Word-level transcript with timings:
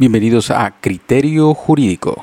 Bienvenidos 0.00 0.50
a 0.50 0.70
Criterio 0.80 1.52
Jurídico. 1.52 2.16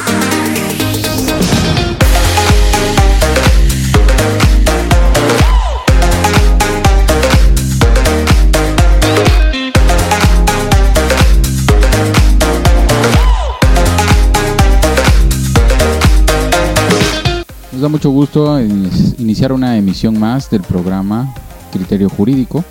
Nos 17.72 17.80
da 17.80 17.90
mucho 17.90 18.10
gusto 18.10 18.60
iniciar 18.60 19.52
una 19.52 19.78
emisión 19.78 20.20
más 20.20 20.50
del 20.50 20.64
programa 20.64 21.32
Criterio 21.72 22.10
Jurídico. 22.10 22.66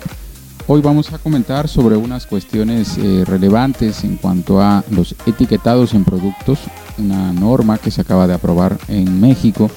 Hoy 0.69 0.81
vamos 0.81 1.13
a 1.13 1.17
comentar 1.17 1.69
sobre 1.69 1.95
unas 1.95 2.25
cuestiones 2.25 2.97
eh, 2.97 3.23
relevantes 3.25 4.03
en 4.03 4.17
cuanto 4.17 4.59
a 4.59 4.83
los 4.91 5.15
etiquetados 5.25 5.93
en 5.93 6.03
productos, 6.03 6.59
una 6.97 7.31
norma 7.31 7.77
que 7.77 7.89
se 7.89 8.01
acaba 8.01 8.27
de 8.27 8.33
aprobar 8.33 8.77
en 8.89 9.17
México 9.21 9.71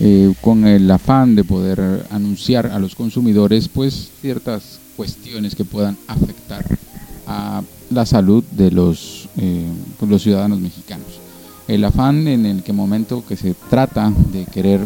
eh, 0.00 0.34
con 0.42 0.66
el 0.66 0.90
afán 0.90 1.34
de 1.34 1.42
poder 1.42 2.04
anunciar 2.10 2.66
a 2.66 2.78
los 2.78 2.94
consumidores 2.94 3.68
pues 3.68 4.10
ciertas 4.20 4.78
cuestiones 4.94 5.54
que 5.54 5.64
puedan 5.64 5.96
afectar 6.06 6.66
a 7.26 7.62
la 7.88 8.04
salud 8.04 8.44
de 8.50 8.70
los, 8.72 9.30
eh, 9.38 9.64
los 10.06 10.22
ciudadanos 10.22 10.60
mexicanos. 10.60 11.18
El 11.66 11.82
afán 11.82 12.28
en 12.28 12.44
el 12.44 12.62
que 12.62 12.74
momento 12.74 13.24
que 13.26 13.36
se 13.36 13.54
trata 13.70 14.12
de 14.30 14.44
querer 14.44 14.80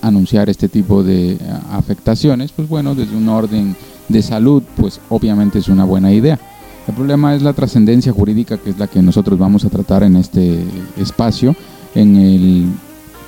anunciar 0.00 0.48
este 0.48 0.68
tipo 0.68 1.04
de 1.04 1.38
afectaciones, 1.70 2.50
pues 2.52 2.68
bueno, 2.68 2.94
desde 2.94 3.14
un 3.14 3.28
orden 3.28 3.76
de 4.08 4.22
salud, 4.22 4.62
pues 4.76 5.00
obviamente 5.08 5.58
es 5.58 5.68
una 5.68 5.84
buena 5.84 6.12
idea. 6.12 6.38
El 6.86 6.94
problema 6.94 7.34
es 7.34 7.42
la 7.42 7.52
trascendencia 7.52 8.12
jurídica, 8.12 8.56
que 8.56 8.70
es 8.70 8.78
la 8.78 8.86
que 8.86 9.02
nosotros 9.02 9.38
vamos 9.38 9.64
a 9.64 9.68
tratar 9.68 10.02
en 10.02 10.16
este 10.16 10.64
espacio, 10.96 11.54
en 11.94 12.16
el 12.16 12.66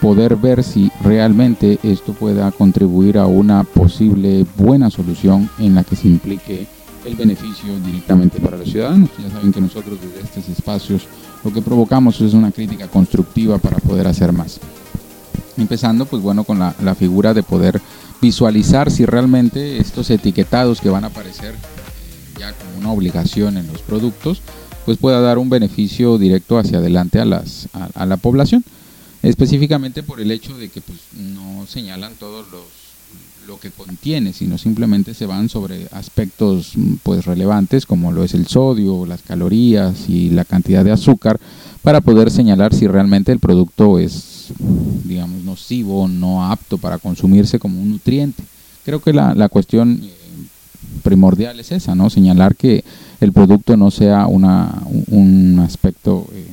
poder 0.00 0.36
ver 0.36 0.64
si 0.64 0.90
realmente 1.04 1.78
esto 1.82 2.14
pueda 2.14 2.50
contribuir 2.52 3.18
a 3.18 3.26
una 3.26 3.64
posible 3.64 4.46
buena 4.56 4.90
solución 4.90 5.50
en 5.58 5.74
la 5.74 5.84
que 5.84 5.94
se 5.94 6.08
implique 6.08 6.66
el 7.04 7.16
beneficio 7.16 7.78
directamente 7.84 8.40
para 8.40 8.56
los 8.56 8.70
ciudadanos. 8.70 9.10
Ya 9.22 9.30
saben 9.30 9.52
que 9.52 9.60
nosotros 9.60 9.98
desde 10.00 10.26
estos 10.26 10.48
espacios 10.48 11.02
lo 11.44 11.52
que 11.52 11.62
provocamos 11.62 12.20
es 12.20 12.32
una 12.34 12.50
crítica 12.50 12.88
constructiva 12.88 13.58
para 13.58 13.76
poder 13.78 14.06
hacer 14.06 14.32
más. 14.32 14.58
Empezando, 15.56 16.06
pues 16.06 16.22
bueno, 16.22 16.44
con 16.44 16.58
la, 16.58 16.74
la 16.82 16.94
figura 16.94 17.34
de 17.34 17.42
poder 17.42 17.80
visualizar 18.20 18.90
si 18.90 19.06
realmente 19.06 19.78
estos 19.78 20.10
etiquetados 20.10 20.80
que 20.80 20.90
van 20.90 21.04
a 21.04 21.08
aparecer 21.08 21.54
ya 22.38 22.52
como 22.52 22.78
una 22.78 22.92
obligación 22.92 23.56
en 23.56 23.66
los 23.66 23.82
productos, 23.82 24.42
pues 24.84 24.98
pueda 24.98 25.20
dar 25.20 25.38
un 25.38 25.50
beneficio 25.50 26.18
directo 26.18 26.58
hacia 26.58 26.78
adelante 26.78 27.20
a, 27.20 27.24
las, 27.24 27.68
a, 27.94 28.06
la 28.06 28.16
población. 28.16 28.64
Específicamente 29.22 30.02
por 30.02 30.20
el 30.20 30.30
hecho 30.30 30.56
de 30.56 30.70
que 30.70 30.80
pues, 30.80 30.98
no 31.14 31.66
señalan 31.66 32.14
todos 32.14 32.50
los 32.50 32.89
lo 33.46 33.58
que 33.58 33.70
contiene, 33.70 34.32
sino 34.32 34.58
simplemente 34.58 35.14
se 35.14 35.26
van 35.26 35.48
sobre 35.48 35.88
aspectos 35.92 36.74
pues 37.02 37.24
relevantes 37.24 37.84
como 37.84 38.12
lo 38.12 38.22
es 38.22 38.34
el 38.34 38.46
sodio, 38.46 39.06
las 39.06 39.22
calorías 39.22 40.08
y 40.08 40.30
la 40.30 40.44
cantidad 40.44 40.84
de 40.84 40.92
azúcar 40.92 41.40
para 41.82 42.00
poder 42.00 42.30
señalar 42.30 42.74
si 42.74 42.86
realmente 42.86 43.32
el 43.32 43.40
producto 43.40 43.98
es 43.98 44.52
digamos, 45.04 45.42
nocivo, 45.42 46.08
no 46.08 46.50
apto 46.50 46.78
para 46.78 46.98
consumirse 46.98 47.58
como 47.58 47.80
un 47.80 47.90
nutriente. 47.90 48.42
Creo 48.84 49.00
que 49.00 49.12
la, 49.12 49.34
la 49.34 49.48
cuestión 49.48 50.00
eh, 50.02 50.10
primordial 51.02 51.58
es 51.60 51.72
esa, 51.72 51.94
¿no? 51.94 52.10
Señalar 52.10 52.56
que 52.56 52.84
el 53.20 53.32
producto 53.32 53.76
no 53.76 53.90
sea 53.90 54.26
una, 54.26 54.82
un 55.08 55.58
aspecto 55.60 56.26
eh, 56.32 56.46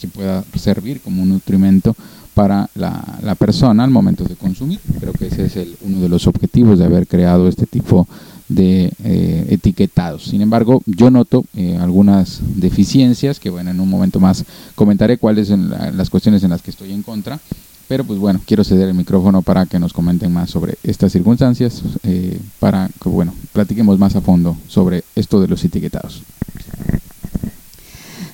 que 0.00 0.08
pueda 0.08 0.44
servir 0.54 1.00
como 1.00 1.22
un 1.22 1.30
nutrimento 1.30 1.96
para 2.36 2.68
la, 2.74 3.34
persona 3.38 3.82
al 3.82 3.90
momento 3.90 4.24
de 4.24 4.36
consumir. 4.36 4.78
Creo 5.00 5.14
que 5.14 5.28
ese 5.28 5.46
es 5.46 5.56
el, 5.56 5.74
uno 5.80 6.00
de 6.00 6.10
los 6.10 6.26
objetivos 6.26 6.78
de 6.78 6.84
haber 6.84 7.06
creado 7.06 7.48
este 7.48 7.64
tipo 7.64 8.06
de 8.50 8.92
eh, 9.04 9.46
etiquetados. 9.48 10.24
Sin 10.24 10.42
embargo, 10.42 10.82
yo 10.84 11.10
noto 11.10 11.46
eh, 11.56 11.78
algunas 11.80 12.40
deficiencias 12.42 13.40
que, 13.40 13.48
bueno, 13.48 13.70
en 13.70 13.80
un 13.80 13.88
momento 13.88 14.20
más 14.20 14.44
comentaré 14.74 15.16
cuáles 15.16 15.48
son 15.48 15.70
las 15.70 16.10
cuestiones 16.10 16.44
en 16.44 16.50
las 16.50 16.60
que 16.60 16.70
estoy 16.70 16.92
en 16.92 17.02
contra. 17.02 17.40
Pero 17.88 18.04
pues 18.04 18.18
bueno, 18.18 18.38
quiero 18.44 18.64
ceder 18.64 18.88
el 18.88 18.94
micrófono 18.94 19.40
para 19.40 19.64
que 19.64 19.78
nos 19.78 19.94
comenten 19.94 20.30
más 20.30 20.50
sobre 20.50 20.74
estas 20.82 21.12
circunstancias, 21.12 21.80
eh, 22.02 22.38
para 22.58 22.90
que 23.02 23.08
bueno, 23.08 23.32
platiquemos 23.54 23.98
más 23.98 24.14
a 24.14 24.20
fondo 24.20 24.58
sobre 24.68 25.04
esto 25.14 25.40
de 25.40 25.48
los 25.48 25.64
etiquetados. 25.64 26.22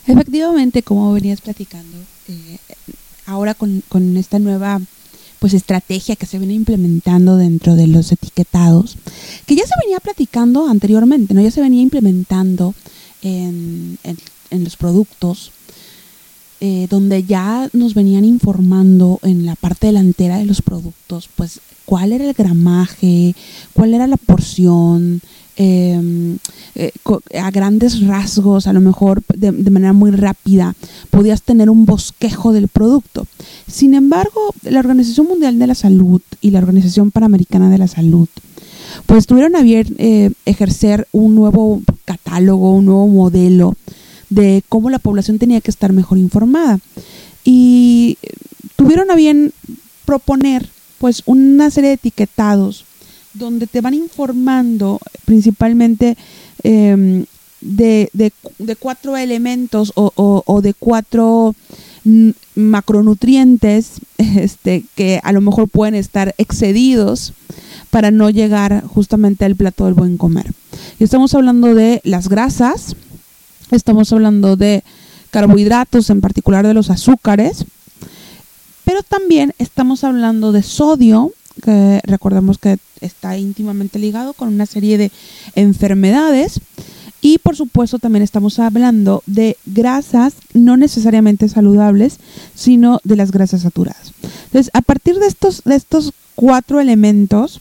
Efectivamente, 0.09 0.83
como 0.83 1.13
venías 1.13 1.41
platicando, 1.41 1.99
ahora 3.33 3.55
con, 3.55 3.83
con 3.89 4.17
esta 4.17 4.39
nueva 4.39 4.81
pues 5.43 5.55
estrategia 5.55 6.15
que 6.15 6.27
se 6.27 6.39
viene 6.39 6.55
implementando 6.55 7.37
dentro 7.37 7.75
de 7.75 7.89
los 7.89 8.13
etiquetados, 8.13 8.97
que 9.45 9.57
ya 9.57 9.65
se 9.67 9.75
venía 9.83 9.99
platicando 9.99 10.69
anteriormente, 10.69 11.35
¿no? 11.35 11.41
Ya 11.41 11.51
se 11.51 11.61
venía 11.61 11.83
implementando 11.83 12.77
en, 13.23 13.99
los 14.53 14.77
productos, 14.77 15.51
eh, 16.61 16.87
donde 16.89 17.25
ya 17.25 17.69
nos 17.73 17.95
venían 17.95 18.25
informando 18.25 19.19
en 19.23 19.45
la 19.45 19.57
parte 19.57 19.89
delantera 19.89 20.39
de 20.39 20.47
los 20.47 20.63
productos, 20.63 21.29
pues 21.35 21.61
cuál 21.87 22.13
era 22.13 22.25
el 22.25 22.35
gramaje, 22.35 23.35
cuál 23.73 23.95
era 23.95 24.07
la 24.07 24.19
porción, 24.19 25.23
Em, 25.57 26.39
eh, 26.75 26.93
a 27.39 27.51
grandes 27.51 28.01
rasgos, 28.07 28.67
a 28.67 28.73
lo 28.73 28.81
mejor 28.81 29.23
de, 29.37 29.53
manera 29.71 29.93
muy 29.93 30.11
rápida, 30.11 30.75
podías 31.11 31.43
tener 31.43 31.69
un 31.69 31.85
bosquejo 31.85 32.53
del 32.53 32.69
producto. 32.69 33.27
Sin 33.67 33.93
embargo, 33.93 34.55
la 34.63 34.81
Organización 34.81 35.27
Mundial 35.27 35.59
de 35.59 35.67
la 35.67 35.75
Salud 35.75 36.23
y 36.41 36.51
la 36.51 36.59
Organización 36.59 37.11
Panamericana 37.11 37.69
de 37.69 37.77
la 37.77 37.87
Salud, 37.87 38.29
pues 39.05 39.27
tuvieron 39.27 39.55
a 39.55 39.63
bien 39.63 39.95
eh, 39.99 40.31
ejercer 40.47 41.07
un 41.13 41.35
nuevo 41.35 41.83
catálogo, 42.07 42.75
un 42.75 42.87
nuevo 42.87 43.07
modelo 43.09 43.77
de 44.31 44.63
cómo 44.71 44.89
la 44.89 44.99
población 44.99 45.39
tenía 45.39 45.61
que 45.61 45.71
estar 45.71 45.93
mejor 45.93 46.17
informada. 46.17 46.79
Y 47.45 48.17
tuvieron 48.77 49.11
a 49.11 49.17
bien 49.17 49.53
proponer 50.07 50.71
pues 50.97 51.23
una 51.27 51.71
serie 51.71 51.89
de 51.89 51.95
etiquetados 51.95 52.87
donde 53.35 53.67
te 53.67 53.81
van 53.81 53.95
informando 53.95 55.01
principalmente 55.25 56.17
em, 56.63 57.25
de, 57.61 58.33
cuatro 58.79 59.17
elementos 59.17 59.93
o, 59.95 60.61
de 60.63 60.75
cuatro 60.75 61.55
macronutrientes 62.55 63.93
este, 64.19 64.85
que 64.95 65.21
a 65.23 65.33
lo 65.33 65.41
mejor 65.41 65.69
pueden 65.69 65.95
estar 65.95 66.35
excedidos 66.39 67.33
para 67.91 68.11
no 68.11 68.31
llegar 68.31 68.83
justamente 68.87 69.45
al 69.45 69.57
plato 69.57 69.85
del 69.85 69.95
buen 69.95 70.17
comer. 70.17 70.53
Y 70.99 71.05
estamos 71.05 71.35
hablando 71.35 71.75
de 71.75 72.01
las 72.05 72.29
grasas, 72.29 72.97
estamos 73.71 74.13
hablando 74.13 74.57
de 74.57 74.83
carbohidratos, 75.31 76.11
en 76.11 76.21
particular 76.21 76.67
de 76.67 76.75
los 76.75 76.91
azúcares, 76.91 77.65
pero 78.85 79.03
también 79.03 79.55
estamos 79.59 80.05
hablando 80.05 80.53
de 80.53 80.63
sodio, 80.63 81.33
que 81.63 82.01
recordemos 82.05 82.59
que 82.59 82.79
está 83.01 83.37
íntimamente 83.37 83.99
ligado 83.99 84.33
con 84.33 84.49
una 84.49 84.67
serie 84.67 84.99
de 84.99 85.11
enfermedades. 85.55 86.61
Y 87.21 87.39
por 87.39 87.55
supuesto 87.55 88.01
también 88.01 88.25
estamos 88.25 88.59
hablando 88.59 89.23
de 89.27 89.57
grasas 89.65 90.35
no 90.55 90.77
necesariamente 90.77 91.49
saludables, 91.49 92.19
sino 92.55 93.01
de 93.05 93.17
las 93.17 93.31
grasas 93.31 93.63
saturadas. 93.63 94.13
Entonces, 94.47 94.71
a 94.75 94.83
partir 94.83 95.19
de 95.19 95.29
estos, 95.29 95.63
de 95.65 95.77
estos 95.77 96.13
cuatro 96.35 96.81
elementos, 96.81 97.61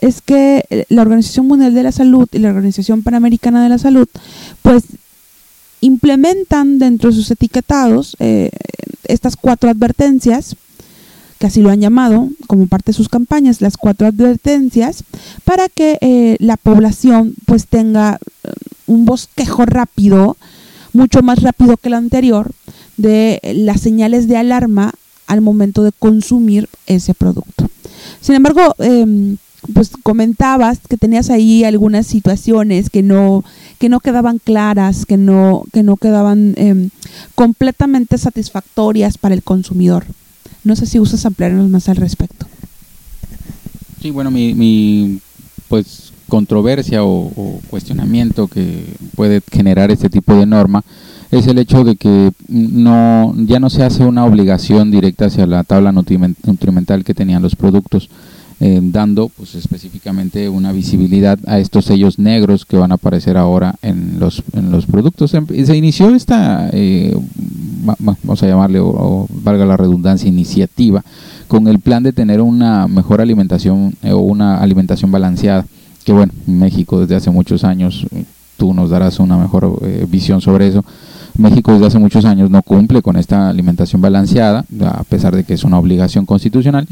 es 0.00 0.20
que 0.20 0.86
la 0.88 1.02
Organización 1.02 1.46
Mundial 1.46 1.74
de 1.74 1.82
la 1.82 1.92
Salud 1.92 2.28
y 2.32 2.38
la 2.38 2.48
Organización 2.48 3.02
Panamericana 3.02 3.62
de 3.62 3.68
la 3.68 3.78
Salud, 3.78 4.08
pues 4.62 4.84
implementan 5.80 6.78
dentro 6.78 7.10
de 7.10 7.16
sus 7.16 7.30
etiquetados 7.30 8.16
eh, 8.18 8.50
estas 9.04 9.36
cuatro 9.36 9.68
advertencias 9.68 10.56
que 11.42 11.48
así 11.48 11.60
lo 11.60 11.70
han 11.70 11.80
llamado 11.80 12.28
como 12.46 12.68
parte 12.68 12.92
de 12.92 12.96
sus 12.96 13.08
campañas, 13.08 13.60
las 13.60 13.76
cuatro 13.76 14.06
advertencias, 14.06 15.02
para 15.44 15.68
que 15.68 15.98
eh, 16.00 16.36
la 16.38 16.56
población 16.56 17.34
pues 17.46 17.66
tenga 17.66 18.20
eh, 18.44 18.52
un 18.86 19.04
bosquejo 19.04 19.66
rápido, 19.66 20.36
mucho 20.92 21.20
más 21.24 21.42
rápido 21.42 21.78
que 21.78 21.88
el 21.88 21.94
anterior, 21.94 22.52
de 22.96 23.40
las 23.56 23.80
señales 23.80 24.28
de 24.28 24.36
alarma 24.36 24.92
al 25.26 25.40
momento 25.40 25.82
de 25.82 25.90
consumir 25.90 26.68
ese 26.86 27.12
producto. 27.12 27.68
Sin 28.20 28.36
embargo, 28.36 28.76
em, 28.78 29.36
pues 29.74 29.90
comentabas 30.04 30.78
que 30.88 30.96
tenías 30.96 31.28
ahí 31.28 31.64
algunas 31.64 32.06
situaciones 32.06 32.88
que 32.88 33.02
no 33.02 33.42
que 33.80 33.88
no 33.88 33.98
quedaban 33.98 34.38
claras, 34.38 35.06
que 35.06 35.16
no 35.16 35.64
que 35.72 35.82
no 35.82 35.96
quedaban 35.96 36.54
em, 36.56 36.90
completamente 37.34 38.16
satisfactorias 38.16 39.18
para 39.18 39.34
el 39.34 39.42
consumidor. 39.42 40.04
No 40.64 40.76
sé 40.76 40.86
si 40.86 41.00
usas 41.00 41.26
ampliarnos 41.26 41.68
más 41.68 41.88
al 41.88 41.96
respecto. 41.96 42.46
Sí, 44.00 44.10
bueno, 44.10 44.30
mi, 44.30 45.20
pues 45.68 46.12
controversia 46.28 47.04
o, 47.04 47.60
cuestionamiento 47.68 48.48
que 48.48 48.84
puede 49.14 49.42
generar 49.52 49.90
este 49.90 50.08
tipo 50.08 50.34
de 50.34 50.46
norma 50.46 50.82
es 51.30 51.46
el 51.46 51.58
hecho 51.58 51.84
de 51.84 51.96
que 51.96 52.32
no 52.48 53.34
ya 53.36 53.58
no 53.58 53.70
se 53.70 53.82
hace 53.82 54.04
una 54.04 54.24
obligación 54.24 54.90
directa 54.90 55.26
hacia 55.26 55.46
la 55.46 55.62
tabla 55.64 55.92
nutrimental 55.92 57.04
que 57.04 57.14
tenían 57.14 57.42
los 57.42 57.56
productos. 57.56 58.08
Eh, 58.60 58.80
dando 58.80 59.28
pues 59.28 59.56
específicamente 59.56 60.48
una 60.48 60.70
visibilidad 60.70 61.38
a 61.46 61.58
estos 61.58 61.86
sellos 61.86 62.18
negros 62.18 62.64
que 62.64 62.76
van 62.76 62.92
a 62.92 62.94
aparecer 62.94 63.36
ahora 63.36 63.74
en 63.82 64.20
los, 64.20 64.42
en 64.52 64.70
los 64.70 64.86
productos. 64.86 65.34
Em, 65.34 65.46
se 65.46 65.76
inició 65.76 66.14
esta, 66.14 66.70
eh, 66.72 67.16
vamos 67.98 68.42
a 68.42 68.46
llamarle, 68.46 68.78
o, 68.80 69.26
valga 69.30 69.66
la 69.66 69.76
redundancia, 69.76 70.28
iniciativa, 70.28 71.02
con 71.48 71.66
el 71.66 71.80
plan 71.80 72.04
de 72.04 72.12
tener 72.12 72.40
una 72.40 72.86
mejor 72.86 73.20
alimentación 73.20 73.94
eh, 74.02 74.12
o 74.12 74.20
una 74.20 74.58
alimentación 74.58 75.10
balanceada, 75.10 75.66
que 76.04 76.12
bueno, 76.12 76.32
México 76.46 77.00
desde 77.00 77.16
hace 77.16 77.30
muchos 77.30 77.64
años, 77.64 78.06
tú 78.56 78.74
nos 78.74 78.90
darás 78.90 79.18
una 79.18 79.36
mejor 79.36 79.80
visión 80.08 80.40
sobre 80.40 80.68
eso, 80.68 80.84
México 81.36 81.72
desde 81.72 81.86
hace 81.86 81.98
muchos 81.98 82.24
años 82.24 82.50
no 82.50 82.62
cumple 82.62 83.02
con 83.02 83.16
esta 83.16 83.48
alimentación 83.48 84.00
balanceada, 84.00 84.64
a 84.84 85.04
pesar 85.04 85.34
de 85.34 85.42
que 85.42 85.54
es 85.54 85.64
una 85.64 85.78
obligación 85.78 86.26
constitucional, 86.26 86.86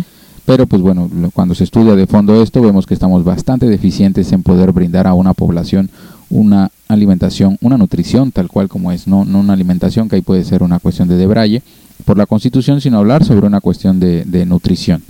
pero 0.46 0.66
pues 0.66 0.82
bueno, 0.82 1.10
cuando 1.32 1.54
se 1.54 1.64
estudia 1.64 1.94
de 1.94 2.06
fondo 2.06 2.42
esto, 2.42 2.60
vemos 2.60 2.86
que 2.86 2.94
estamos 2.94 3.24
bastante 3.24 3.66
deficientes 3.66 4.32
en 4.32 4.42
poder 4.42 4.72
brindar 4.72 5.06
a 5.06 5.14
una 5.14 5.34
población 5.34 5.90
una 6.30 6.70
alimentación, 6.88 7.58
una 7.60 7.76
nutrición 7.76 8.30
tal 8.30 8.48
cual 8.48 8.68
como 8.68 8.92
es, 8.92 9.06
no, 9.06 9.24
no 9.24 9.40
una 9.40 9.52
alimentación 9.52 10.08
que 10.08 10.16
ahí 10.16 10.22
puede 10.22 10.44
ser 10.44 10.62
una 10.62 10.78
cuestión 10.78 11.08
de 11.08 11.16
debraye 11.16 11.62
por 12.04 12.16
la 12.16 12.26
constitución, 12.26 12.80
sino 12.80 12.98
hablar 12.98 13.24
sobre 13.24 13.46
una 13.46 13.60
cuestión 13.60 14.00
de, 14.00 14.46
nutrición, 14.46 15.02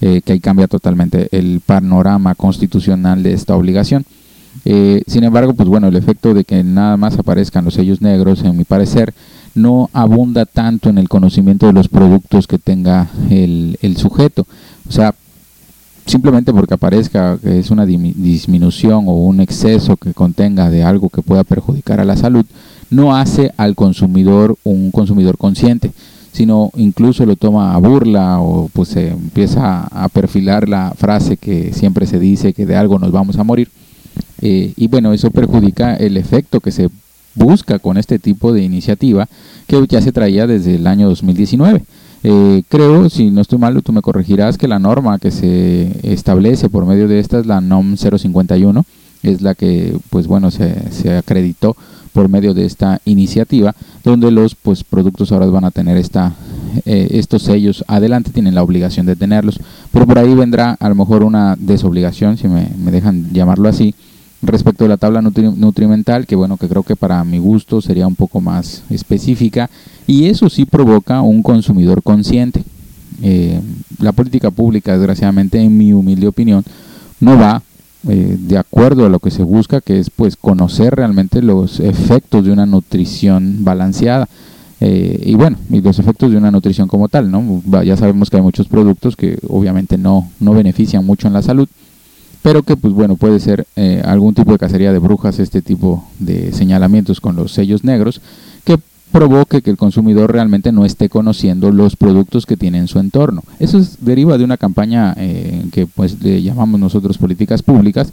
eh, 0.00 0.20
que 0.24 0.34
ahí 0.34 0.40
cambia 0.40 0.68
totalmente 0.68 1.28
el 1.32 1.60
panorama 1.64 2.34
constitucional 2.34 3.22
de 3.22 3.32
esta 3.32 3.56
obligación. 3.56 4.04
Eh, 4.64 5.02
sin 5.06 5.24
embargo, 5.24 5.54
pues 5.54 5.68
bueno, 5.68 5.88
el 5.88 5.96
efecto 5.96 6.34
de 6.34 6.44
que 6.44 6.62
nada 6.62 6.96
más 6.96 7.18
aparezcan 7.18 7.64
los 7.64 7.74
sellos 7.74 8.00
negros, 8.00 8.42
en 8.42 8.56
mi 8.56 8.64
parecer, 8.64 9.12
no 9.54 9.90
abunda 9.92 10.44
tanto 10.46 10.90
en 10.90 10.98
el 10.98 11.08
conocimiento 11.08 11.66
de 11.66 11.72
los 11.72 11.88
productos 11.88 12.46
que 12.46 12.58
tenga 12.58 13.08
el, 13.30 13.78
el 13.82 13.96
sujeto. 13.96 14.46
O 14.88 14.92
sea, 14.92 15.14
simplemente 16.06 16.52
porque 16.52 16.74
aparezca 16.74 17.38
que 17.38 17.58
es 17.58 17.70
una 17.70 17.84
disminución 17.84 19.04
o 19.08 19.12
un 19.12 19.40
exceso 19.40 19.96
que 19.96 20.14
contenga 20.14 20.70
de 20.70 20.84
algo 20.84 21.08
que 21.08 21.22
pueda 21.22 21.44
perjudicar 21.44 22.00
a 22.00 22.04
la 22.04 22.16
salud, 22.16 22.46
no 22.90 23.16
hace 23.16 23.52
al 23.56 23.74
consumidor 23.74 24.56
un 24.64 24.90
consumidor 24.92 25.36
consciente, 25.36 25.92
sino 26.32 26.70
incluso 26.76 27.26
lo 27.26 27.36
toma 27.36 27.74
a 27.74 27.78
burla 27.78 28.40
o 28.40 28.68
pues 28.72 28.90
se 28.90 29.08
empieza 29.08 29.84
a 29.84 30.08
perfilar 30.08 30.68
la 30.68 30.92
frase 30.96 31.36
que 31.36 31.72
siempre 31.72 32.06
se 32.06 32.18
dice 32.18 32.52
que 32.52 32.66
de 32.66 32.76
algo 32.76 32.98
nos 32.98 33.10
vamos 33.10 33.38
a 33.38 33.44
morir. 33.44 33.70
Eh, 34.40 34.72
y 34.76 34.86
bueno, 34.86 35.12
eso 35.12 35.30
perjudica 35.30 35.96
el 35.96 36.16
efecto 36.16 36.60
que 36.60 36.70
se 36.70 36.90
busca 37.34 37.78
con 37.78 37.96
este 37.96 38.18
tipo 38.18 38.52
de 38.52 38.62
iniciativa 38.62 39.28
que 39.66 39.84
ya 39.88 40.00
se 40.00 40.12
traía 40.12 40.46
desde 40.46 40.76
el 40.76 40.86
año 40.86 41.08
2019. 41.08 41.82
Eh, 42.28 42.64
creo, 42.68 43.08
si 43.08 43.30
no 43.30 43.40
estoy 43.40 43.56
mal, 43.56 43.80
tú 43.84 43.92
me 43.92 44.02
corregirás 44.02 44.58
que 44.58 44.66
la 44.66 44.80
norma 44.80 45.20
que 45.20 45.30
se 45.30 45.92
establece 46.02 46.68
por 46.68 46.84
medio 46.84 47.06
de 47.06 47.20
esta 47.20 47.38
es 47.38 47.46
la 47.46 47.60
NOM 47.60 47.96
051, 47.96 48.84
es 49.22 49.42
la 49.42 49.54
que, 49.54 49.96
pues 50.10 50.26
bueno, 50.26 50.50
se, 50.50 50.90
se 50.90 51.16
acreditó 51.16 51.76
por 52.12 52.28
medio 52.28 52.52
de 52.52 52.64
esta 52.64 53.00
iniciativa, 53.04 53.76
donde 54.02 54.32
los 54.32 54.56
pues 54.56 54.82
productos 54.82 55.30
ahora 55.30 55.46
van 55.46 55.66
a 55.66 55.70
tener 55.70 55.96
esta, 55.98 56.34
eh, 56.84 57.06
estos 57.12 57.42
sellos 57.42 57.84
adelante, 57.86 58.32
tienen 58.32 58.56
la 58.56 58.64
obligación 58.64 59.06
de 59.06 59.14
tenerlos, 59.14 59.60
pero 59.92 60.04
por 60.04 60.18
ahí 60.18 60.34
vendrá 60.34 60.76
a 60.80 60.88
lo 60.88 60.96
mejor 60.96 61.22
una 61.22 61.54
desobligación, 61.56 62.38
si 62.38 62.48
me, 62.48 62.70
me 62.76 62.90
dejan 62.90 63.32
llamarlo 63.32 63.68
así, 63.68 63.94
respecto 64.42 64.84
a 64.84 64.88
la 64.88 64.96
tabla 64.96 65.22
nutrimental, 65.22 66.26
que 66.26 66.36
bueno, 66.36 66.56
que 66.56 66.68
creo 66.68 66.82
que 66.82 66.96
para 66.96 67.22
mi 67.24 67.38
gusto 67.38 67.80
sería 67.80 68.06
un 68.06 68.16
poco 68.16 68.40
más 68.40 68.82
específica, 68.90 69.70
y 70.06 70.26
eso 70.26 70.48
sí 70.48 70.64
provoca 70.64 71.20
un 71.20 71.42
consumidor 71.42 72.02
consciente. 72.02 72.64
Eh, 73.22 73.60
la 73.98 74.12
política 74.12 74.50
pública, 74.50 74.96
desgraciadamente, 74.96 75.60
en 75.60 75.76
mi 75.76 75.92
humilde 75.92 76.26
opinión, 76.26 76.64
no 77.20 77.38
va 77.38 77.62
eh, 78.08 78.36
de 78.38 78.58
acuerdo 78.58 79.06
a 79.06 79.08
lo 79.08 79.18
que 79.18 79.30
se 79.30 79.42
busca, 79.42 79.80
que 79.80 79.98
es 79.98 80.10
pues 80.10 80.36
conocer 80.36 80.94
realmente 80.94 81.42
los 81.42 81.80
efectos 81.80 82.44
de 82.44 82.52
una 82.52 82.66
nutrición 82.66 83.64
balanceada. 83.64 84.28
Eh, 84.80 85.22
y 85.24 85.34
bueno, 85.34 85.56
y 85.70 85.80
los 85.80 85.98
efectos 85.98 86.30
de 86.30 86.36
una 86.36 86.50
nutrición 86.50 86.86
como 86.86 87.08
tal, 87.08 87.30
¿no? 87.30 87.62
Ya 87.82 87.96
sabemos 87.96 88.28
que 88.28 88.36
hay 88.36 88.42
muchos 88.42 88.68
productos 88.68 89.16
que 89.16 89.38
obviamente 89.48 89.96
no, 89.96 90.28
no 90.38 90.52
benefician 90.52 91.04
mucho 91.04 91.26
en 91.26 91.32
la 91.32 91.42
salud, 91.42 91.68
pero 92.46 92.62
que 92.62 92.76
pues 92.76 92.94
bueno 92.94 93.16
puede 93.16 93.40
ser 93.40 93.66
eh, 93.74 94.00
algún 94.04 94.32
tipo 94.32 94.52
de 94.52 94.58
cacería 94.58 94.92
de 94.92 95.00
brujas 95.00 95.40
este 95.40 95.62
tipo 95.62 96.04
de 96.20 96.52
señalamientos 96.52 97.20
con 97.20 97.34
los 97.34 97.50
sellos 97.50 97.82
negros 97.82 98.20
que 98.64 98.78
provoque 99.10 99.62
que 99.62 99.70
el 99.70 99.76
consumidor 99.76 100.32
realmente 100.32 100.70
no 100.70 100.84
esté 100.84 101.08
conociendo 101.08 101.72
los 101.72 101.96
productos 101.96 102.46
que 102.46 102.56
tiene 102.56 102.78
en 102.78 102.86
su 102.86 103.00
entorno. 103.00 103.42
Eso 103.58 103.84
deriva 104.00 104.38
de 104.38 104.44
una 104.44 104.58
campaña 104.58 105.12
eh, 105.16 105.64
que 105.72 105.88
pues 105.88 106.22
le 106.22 106.40
llamamos 106.40 106.78
nosotros 106.78 107.18
políticas 107.18 107.64
públicas 107.64 108.12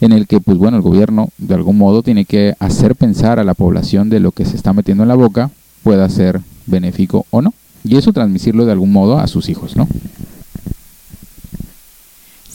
en 0.00 0.12
el 0.12 0.28
que 0.28 0.38
pues 0.38 0.58
bueno 0.58 0.76
el 0.76 0.84
gobierno 0.84 1.30
de 1.38 1.54
algún 1.54 1.76
modo 1.76 2.04
tiene 2.04 2.24
que 2.24 2.54
hacer 2.60 2.94
pensar 2.94 3.40
a 3.40 3.44
la 3.44 3.54
población 3.54 4.10
de 4.10 4.20
lo 4.20 4.30
que 4.30 4.44
se 4.44 4.54
está 4.54 4.72
metiendo 4.72 5.02
en 5.02 5.08
la 5.08 5.16
boca 5.16 5.50
pueda 5.82 6.08
ser 6.08 6.40
benéfico 6.66 7.26
o 7.30 7.42
no. 7.42 7.52
Y 7.82 7.96
eso 7.96 8.12
transmitirlo 8.12 8.64
de 8.64 8.70
algún 8.70 8.92
modo 8.92 9.18
a 9.18 9.26
sus 9.26 9.48
hijos 9.48 9.74
no 9.74 9.88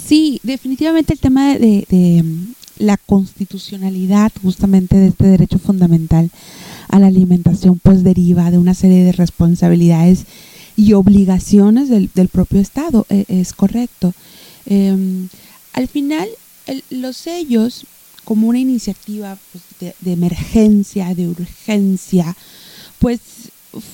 Sí, 0.07 0.39
definitivamente 0.43 1.11
el 1.11 1.19
tema 1.19 1.57
de, 1.57 2.23
mm, 2.23 2.53
la 2.79 2.95
constitucionalidad 2.95 4.31
justamente 4.41 4.95
de 4.95 5.07
este 5.07 5.27
derecho 5.27 5.59
fundamental 5.59 6.29
a 6.87 6.99
la 6.99 7.07
alimentación 7.07 7.79
pues 7.79 8.03
deriva 8.03 8.49
de 8.49 8.57
una 8.57 8.73
serie 8.73 9.03
de 9.03 9.11
responsabilidades 9.11 10.25
y 10.77 10.93
obligaciones 10.93 11.89
del, 11.89 12.29
propio 12.29 12.61
Estado, 12.61 13.05
e, 13.09 13.25
es 13.27 13.51
correcto. 13.51 14.13
Em, 14.65 15.27
al 15.73 15.87
final, 15.89 16.29
los 16.89 17.17
sellos, 17.17 17.85
como 18.23 18.47
una 18.47 18.59
iniciativa 18.59 19.37
pues, 19.51 19.93
de, 19.99 20.13
emergencia, 20.13 21.13
de 21.15 21.27
urgencia, 21.27 22.35
pues 22.99 23.19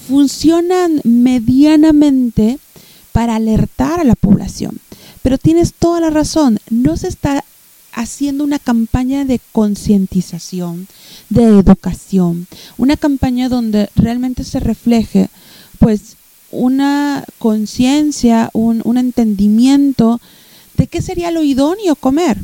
funcionan 0.07 1.01
medianamente 1.03 2.59
para 3.11 3.35
alertar 3.35 3.99
a 3.99 4.03
la 4.03 4.15
población. 4.15 4.79
Pero 5.23 5.37
tienes 5.39 5.73
toda 5.73 5.99
la 5.99 6.11
razón, 6.11 6.59
no 6.69 6.95
se 6.97 7.07
está 7.07 7.43
haciendo 7.93 8.43
una 8.43 8.59
campaña 8.59 9.25
de 9.25 9.39
concientización, 9.51 10.87
de 11.29 11.43
educación, 11.43 12.47
una 12.77 12.97
campaña 12.97 13.49
donde 13.49 13.89
realmente 13.95 14.43
se 14.43 14.59
refleje 14.59 15.29
pues 15.79 16.17
una 16.51 17.23
conciencia, 17.39 18.49
un, 18.53 18.81
un, 18.83 18.97
entendimiento 18.97 20.21
de 20.77 20.87
qué 20.87 21.01
sería 21.01 21.31
lo 21.31 21.43
idóneo 21.43 21.95
comer. 21.95 22.37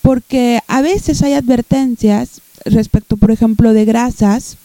Porque 0.00 0.60
a 0.66 0.80
veces 0.82 1.22
hay 1.22 1.34
advertencias 1.34 2.40
respecto, 2.64 3.16
por 3.16 3.30
ejemplo, 3.30 3.72
de 3.72 3.84
grasas 3.84 4.56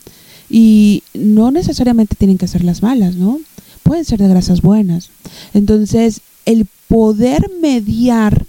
y 0.49 1.03
no 1.13 1.51
necesariamente 1.51 2.15
tienen 2.15 2.37
que 2.37 2.47
ser 2.47 2.63
las 2.63 2.81
malas, 2.81 3.15
¿no? 3.15 3.39
Pueden 3.83 4.05
ser 4.05 4.19
de 4.19 4.27
grasas 4.27 4.61
buenas. 4.61 5.09
Entonces, 5.53 6.21
el 6.47 6.65
poder 6.87 7.51
mediar 7.61 8.45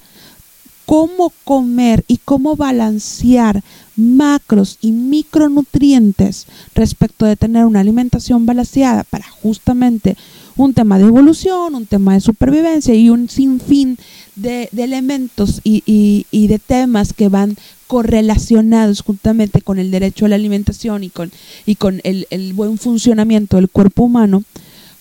cómo 0.86 1.34
comer 1.44 2.02
y 2.08 2.16
cómo 2.16 2.56
balancear 2.56 3.62
macros 3.94 4.78
y 4.80 4.92
micronutrientes 4.92 6.46
respecto 6.74 7.26
de 7.26 7.36
tener 7.36 7.66
una 7.66 7.80
alimentación 7.80 8.46
balanceada 8.46 9.04
para 9.04 9.28
justamente 9.28 10.16
un 10.56 10.72
tema 10.72 10.98
de 10.98 11.04
evolución, 11.04 11.74
un 11.74 11.84
tema 11.84 12.14
de 12.14 12.20
supervivencia 12.20 12.94
y 12.94 13.10
un 13.10 13.28
sinfín 13.28 13.98
de, 14.34 14.70
de 14.72 14.84
elementos 14.84 15.60
y, 15.62 16.24
de 16.30 16.58
temas 16.58 17.12
que 17.12 17.28
van 17.28 17.56
correlacionados 17.86 19.02
justamente 19.02 19.60
con 19.60 19.78
el 19.78 19.90
derecho 19.90 20.24
a 20.24 20.28
la 20.28 20.36
alimentación 20.36 21.04
y 21.04 21.10
con, 21.10 21.32
y 21.66 21.74
con 21.74 22.00
el 22.04 22.52
buen 22.54 22.78
funcionamiento 22.78 23.56
del 23.56 23.68
cuerpo 23.68 24.04
humano, 24.04 24.42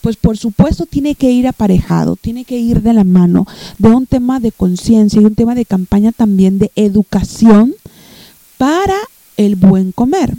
pues 0.07 0.15
por 0.15 0.37
supuesto 0.37 0.85
tiene 0.85 1.15
que 1.15 1.31
ir 1.31 1.49
aparejado, 1.49 2.15
tiene 2.15 2.45
que 2.45 2.57
ir 2.57 2.81
de 2.81 2.93
la 2.93 3.03
mano 3.03 3.45
de 3.77 3.89
un 3.89 4.05
tema 4.05 4.39
de 4.39 4.53
conciencia 4.53 5.19
y 5.21 5.25
un 5.25 5.35
tema 5.35 5.53
de 5.53 5.65
campaña 5.65 6.13
también 6.13 6.59
de 6.59 6.71
educación 6.77 7.75
para 8.57 8.95
el 9.35 9.57
buen 9.57 9.91
comer. 9.91 10.33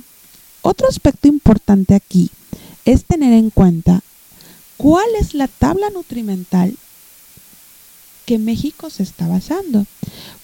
Otro 0.62 0.88
aspecto 0.88 1.28
importante 1.28 1.94
aquí 1.94 2.30
es 2.86 3.04
tener 3.04 3.34
en 3.34 3.50
cuenta 3.50 4.00
cuál 4.78 5.04
es 5.20 5.34
la 5.34 5.48
tabla 5.48 5.90
nutrimental 5.90 6.74
que 8.24 8.38
México 8.38 8.88
se 8.88 9.02
está 9.02 9.28
basando. 9.28 9.84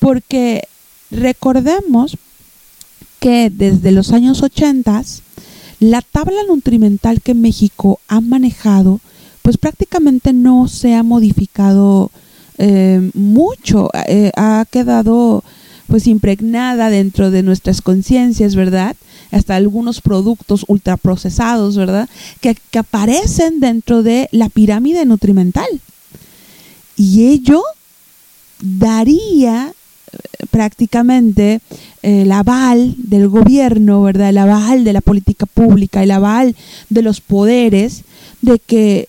Porque 0.00 0.68
recordemos 1.10 2.18
que 3.20 3.48
desde 3.48 3.90
los 3.90 4.12
años 4.12 4.42
80 4.42 5.02
la 5.80 6.02
tabla 6.02 6.42
nutrimental 6.48 7.20
que 7.20 7.34
México 7.34 8.00
ha 8.08 8.20
manejado 8.20 9.00
pues 9.44 9.58
prácticamente 9.58 10.32
no 10.32 10.68
se 10.68 10.94
ha 10.94 11.02
modificado 11.02 12.10
eh, 12.56 13.10
mucho, 13.12 13.90
eh, 14.08 14.32
ha 14.36 14.64
quedado 14.70 15.44
pues 15.86 16.06
impregnada 16.06 16.88
dentro 16.88 17.30
de 17.30 17.42
nuestras 17.42 17.82
conciencias, 17.82 18.54
¿verdad? 18.54 18.96
hasta 19.30 19.54
algunos 19.54 20.00
productos 20.00 20.64
ultraprocesados, 20.66 21.76
¿verdad? 21.76 22.08
Que, 22.40 22.56
que 22.70 22.78
aparecen 22.78 23.60
dentro 23.60 24.02
de 24.02 24.28
la 24.32 24.48
pirámide 24.48 25.04
nutrimental. 25.04 25.68
Y 26.96 27.26
ello 27.26 27.62
daría 28.62 29.72
eh, 30.12 30.46
prácticamente 30.50 31.60
el 32.00 32.32
aval 32.32 32.94
del 32.96 33.28
gobierno, 33.28 34.02
¿verdad? 34.02 34.30
El 34.30 34.38
aval 34.38 34.84
de 34.84 34.92
la 34.94 35.02
política 35.02 35.44
pública, 35.44 36.02
el 36.02 36.12
aval 36.12 36.54
de 36.88 37.02
los 37.02 37.20
poderes, 37.20 38.04
de 38.40 38.58
que 38.58 39.08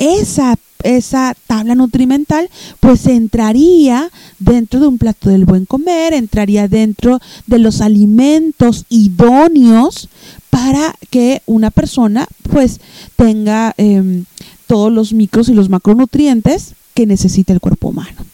esa, 0.00 0.56
esa 0.82 1.36
tabla 1.46 1.76
nutrimental 1.76 2.50
pues 2.80 3.06
entraría 3.06 4.10
dentro 4.40 4.80
de 4.80 4.88
un 4.88 4.98
plato 4.98 5.30
del 5.30 5.44
buen 5.44 5.66
comer, 5.66 6.14
entraría 6.14 6.66
dentro 6.66 7.20
de 7.46 7.58
los 7.58 7.80
alimentos 7.80 8.86
idóneos 8.88 10.08
para 10.48 10.96
que 11.10 11.42
una 11.46 11.70
persona 11.70 12.26
pues 12.50 12.80
tenga 13.14 13.74
em, 13.76 14.24
todos 14.66 14.90
los 14.90 15.12
micros 15.12 15.48
y 15.48 15.54
los 15.54 15.68
macronutrientes 15.68 16.74
que 16.94 17.06
necesita 17.06 17.52
el 17.52 17.60
cuerpo 17.60 17.88
humano. 17.88 18.24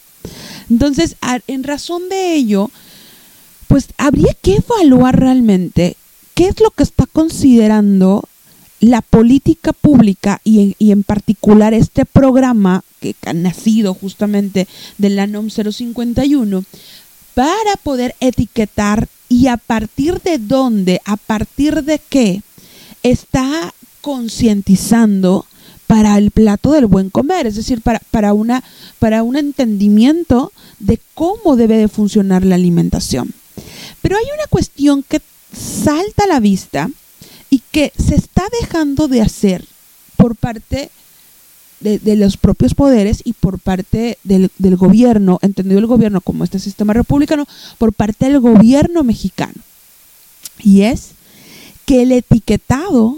Entonces, 0.69 1.15
en 1.47 1.63
razón 1.63 2.09
de 2.09 2.35
ello, 2.35 2.71
pues 3.67 3.89
habría 3.97 4.33
que 4.41 4.55
evaluar 4.55 5.19
realmente 5.19 5.95
qué 6.33 6.47
es 6.47 6.59
lo 6.59 6.71
que 6.71 6.83
está 6.83 7.05
considerando 7.05 8.23
la 8.79 9.01
política 9.01 9.73
pública 9.73 10.39
y 10.43 10.75
en, 10.79 11.03
particular 11.03 11.73
este 11.73 12.05
programa 12.05 12.83
que 12.99 13.15
ha 13.25 13.33
nacido 13.33 13.93
justamente 13.93 14.67
de 14.97 15.09
la 15.09 15.27
NOM 15.27 15.49
051 15.49 16.63
para 17.33 17.75
poder 17.83 18.15
etiquetar 18.19 19.07
y 19.29 19.47
a 19.47 19.57
partir 19.57 20.21
de 20.21 20.37
dónde, 20.37 21.01
a 21.05 21.17
partir 21.17 21.83
de 21.83 21.99
qué 22.09 22.41
está 23.03 23.73
concientizando 24.01 25.45
para 25.87 26.17
el 26.17 26.31
plato 26.31 26.71
del 26.71 26.85
buen 26.85 27.09
comer, 27.09 27.47
es 27.47 27.55
decir, 27.55 27.81
para, 27.81 27.99
para, 28.11 28.33
una, 28.33 28.63
para 28.99 29.23
un 29.23 29.37
entendimiento 29.37 30.51
de 30.79 30.99
cómo 31.13 31.55
debe 31.55 31.77
de 31.77 31.87
funcionar 31.87 32.45
la 32.45 32.55
alimentación. 32.55 33.33
Pero 34.01 34.17
hay 34.17 34.25
una 34.35 34.47
cuestión 34.47 35.03
que 35.03 35.21
salta 35.53 36.25
a 36.25 36.27
la 36.27 36.39
vista 36.39 36.89
que 37.77 37.93
se 37.95 38.15
está 38.15 38.41
dejando 38.59 39.07
de 39.07 39.21
hacer 39.21 39.63
por 40.15 40.35
parte 40.35 40.89
de, 41.79 42.15
los 42.15 42.35
propios 42.35 42.73
poderes 42.73 43.21
y 43.23 43.33
por 43.33 43.59
parte 43.59 44.17
del, 44.23 44.49
del, 44.57 44.77
gobierno, 44.77 45.37
entendido 45.43 45.77
el 45.77 45.85
gobierno 45.85 46.19
como 46.19 46.43
este 46.43 46.57
sistema 46.57 46.93
republicano, 46.93 47.45
por 47.77 47.93
parte 47.93 48.25
del 48.25 48.39
gobierno 48.39 49.03
mexicano. 49.03 49.61
Y 50.63 50.81
es 50.81 51.09
que 51.85 52.01
el 52.01 52.13
etiquetado 52.13 53.15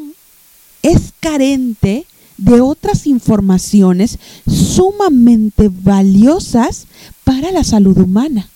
es 0.84 1.14
carente 1.22 2.06
de 2.36 2.60
otras 2.60 3.08
informaciones 3.08 4.20
sumamente 4.46 5.70
valiosas 5.72 6.86
para 7.24 7.54
la 7.54 7.64
salud 7.64 7.98
humana. 7.98 8.50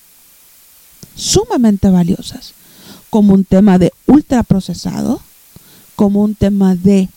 Sumamente 1.15 1.89
valiosas. 1.89 2.55
Como 3.10 3.33
un 3.33 3.45
tema 3.45 3.79
de 3.79 3.93
ultraprocesado, 4.05 5.22
como 5.96 6.22
un 6.22 6.36
tema 6.36 6.76
de 6.76 7.10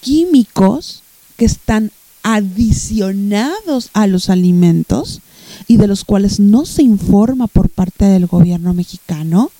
químicos 0.00 1.02
que 1.36 1.44
están 1.44 1.90
adicionados 2.22 3.90
a 3.92 4.06
los 4.06 4.30
alimentos 4.30 5.20
y 5.66 5.76
de 5.76 5.86
los 5.86 6.04
cuales 6.04 6.40
no 6.40 6.66
se 6.66 6.82
informa 6.82 7.46
por 7.46 7.68
parte 7.68 8.04
del 8.04 8.26
gobierno 8.26 8.74
mexicano, 8.74 9.50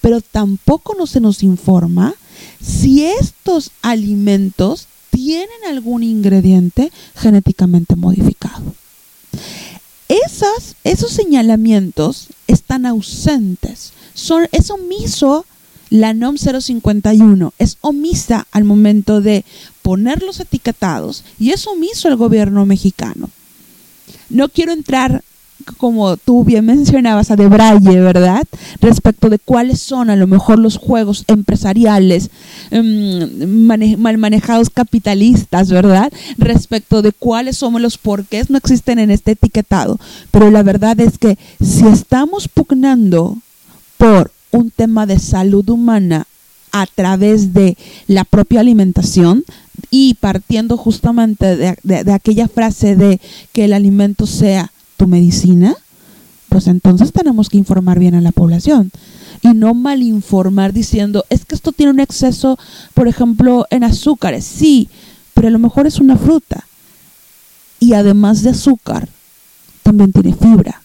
pero 0.00 0.20
tampoco 0.20 0.94
no 0.98 1.06
se 1.06 1.20
nos 1.20 1.42
informa 1.42 2.14
si 2.60 3.04
estos 3.04 3.70
alimentos 3.82 4.88
tienen 5.10 5.48
algún 5.68 6.02
ingrediente 6.02 6.92
genéticamente 7.14 7.96
modificado. 7.96 8.74
esos 10.84 11.10
señalamientos 11.10 12.28
están 12.46 12.86
ausentes. 12.86 13.92
Son, 14.14 14.48
es 14.52 14.70
omiso 14.70 15.44
la 15.90 16.14
NOM 16.14 16.36
051, 16.36 17.52
es 17.58 17.78
omisa 17.80 18.46
al 18.50 18.64
momento 18.64 19.20
de 19.20 19.44
poner 19.82 20.22
los 20.22 20.40
etiquetados 20.40 21.24
y 21.38 21.50
es 21.50 21.66
omiso 21.66 22.08
el 22.08 22.16
gobierno 22.16 22.66
mexicano. 22.66 23.30
No 24.28 24.48
quiero 24.48 24.72
entrar 24.72 25.22
como 25.78 26.16
tú 26.16 26.44
bien 26.44 26.64
mencionabas, 26.64 27.30
a 27.30 27.36
De 27.36 27.48
Braille, 27.48 28.00
¿verdad? 28.00 28.44
Respecto 28.80 29.28
de 29.28 29.38
cuáles 29.38 29.80
son 29.80 30.10
a 30.10 30.16
lo 30.16 30.26
mejor 30.26 30.58
los 30.58 30.76
juegos 30.76 31.24
empresariales 31.26 32.30
em, 32.70 33.66
mal 33.66 34.18
manejados 34.18 34.70
capitalistas, 34.70 35.70
¿verdad? 35.70 36.12
Respecto 36.38 37.02
de 37.02 37.12
cuáles 37.12 37.56
somos 37.56 37.80
los 37.80 37.98
porqués 37.98 38.50
no 38.50 38.58
existen 38.58 38.98
en 38.98 39.10
este 39.10 39.32
etiquetado. 39.32 39.98
Pero 40.30 40.50
la 40.50 40.62
verdad 40.62 40.98
es 41.00 41.18
que 41.18 41.38
si 41.60 41.86
estamos 41.86 42.48
pugnando 42.48 43.38
por 43.98 44.30
un 44.50 44.70
tema 44.70 45.06
de 45.06 45.18
salud 45.18 45.68
humana 45.68 46.26
a 46.72 46.86
través 46.86 47.54
de 47.54 47.76
la 48.06 48.24
propia 48.24 48.60
alimentación, 48.60 49.44
y 49.90 50.14
partiendo 50.14 50.76
justamente 50.76 51.56
de, 51.56 52.12
aquella 52.12 52.48
frase 52.48 52.96
de 52.96 53.20
que 53.52 53.64
el 53.64 53.72
alimento 53.72 54.26
sea 54.26 54.72
tu 54.96 55.06
medicina, 55.06 55.74
pues 56.48 56.66
entonces 56.66 57.12
tenemos 57.12 57.48
que 57.48 57.58
informar 57.58 57.98
bien 57.98 58.14
a 58.14 58.20
la 58.20 58.32
población 58.32 58.90
y 59.42 59.48
no 59.48 59.74
malinformar 59.74 60.72
diciendo, 60.72 61.24
es 61.28 61.44
que 61.44 61.54
esto 61.54 61.72
tiene 61.72 61.92
un 61.92 62.00
exceso, 62.00 62.58
por 62.94 63.06
ejemplo, 63.06 63.66
en 63.70 63.84
azúcares. 63.84 64.44
Sí, 64.44 64.88
pero 65.34 65.48
a 65.48 65.50
lo 65.50 65.58
mejor 65.58 65.86
es 65.86 65.98
una 65.98 66.16
fruta. 66.16 66.66
Y 67.78 67.92
además 67.92 68.42
de 68.42 68.50
azúcar, 68.50 69.08
también 69.82 70.12
tiene 70.12 70.34
fibra, 70.34 70.80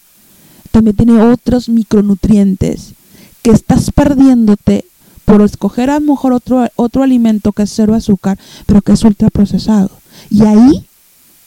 también 0.72 0.96
tiene 0.96 1.22
otros 1.22 1.70
micronutrientes 1.70 2.94
que 3.41 3.51
estás 3.51 3.91
perdiéndote 3.91 4.86
por 5.25 5.41
escoger 5.41 5.89
a 5.89 6.00
lo 6.00 6.12
mejor 6.12 6.33
otro, 6.33 6.67
otro 6.75 7.03
alimento 7.03 7.51
que 7.51 7.63
es 7.63 7.71
cero 7.74 7.95
azúcar, 7.95 8.38
pero 8.65 8.81
que 8.81 8.93
es 8.93 9.03
ultraprocesado. 9.03 9.91
Y 10.29 10.43
ahí 10.43 10.86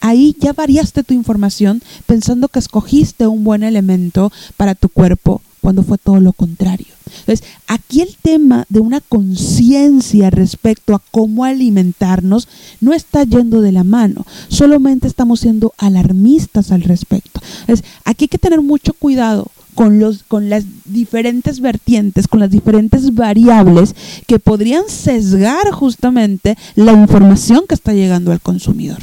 ahí 0.04 0.36
ya 0.38 0.52
variaste 0.52 1.02
tu 1.02 1.14
información 1.14 1.82
pensando 2.06 2.48
que 2.48 2.58
escogiste 2.58 3.26
un 3.26 3.42
buen 3.42 3.62
elemento 3.62 4.30
para 4.58 4.74
tu 4.74 4.90
cuerpo 4.90 5.40
cuando 5.62 5.82
fue 5.82 5.96
todo 5.96 6.20
lo 6.20 6.34
contrario. 6.34 6.88
Entonces, 7.20 7.42
aquí 7.68 8.02
el 8.02 8.14
tema 8.20 8.66
de 8.68 8.80
una 8.80 9.00
conciencia 9.00 10.28
respecto 10.28 10.94
a 10.94 11.02
cómo 11.10 11.46
alimentarnos 11.46 12.48
no 12.82 12.92
está 12.92 13.24
yendo 13.24 13.62
de 13.62 13.72
la 13.72 13.82
mano, 13.82 14.26
solamente 14.48 15.08
estamos 15.08 15.40
siendo 15.40 15.72
alarmistas 15.78 16.70
al 16.70 16.82
respecto. 16.82 17.40
Entonces, 17.60 17.86
aquí 18.04 18.24
hay 18.24 18.28
que 18.28 18.38
tener 18.38 18.60
mucho 18.60 18.92
cuidado 18.92 19.46
con, 19.75 19.99
los, 19.99 20.23
con 20.23 20.50
las 20.50 20.64
diferentes 20.85 21.61
vertientes, 21.61 22.28
con 22.28 22.40
las 22.40 22.50
diferentes 22.50 23.14
variables 23.14 23.95
que 24.26 24.38
podrían 24.38 24.85
sesgar 24.88 25.71
justamente 25.73 26.57
la 26.75 26.93
información 26.93 27.64
que 27.69 27.75
está 27.75 27.93
llegando 27.93 28.33
al 28.33 28.40
consumidor. 28.40 28.99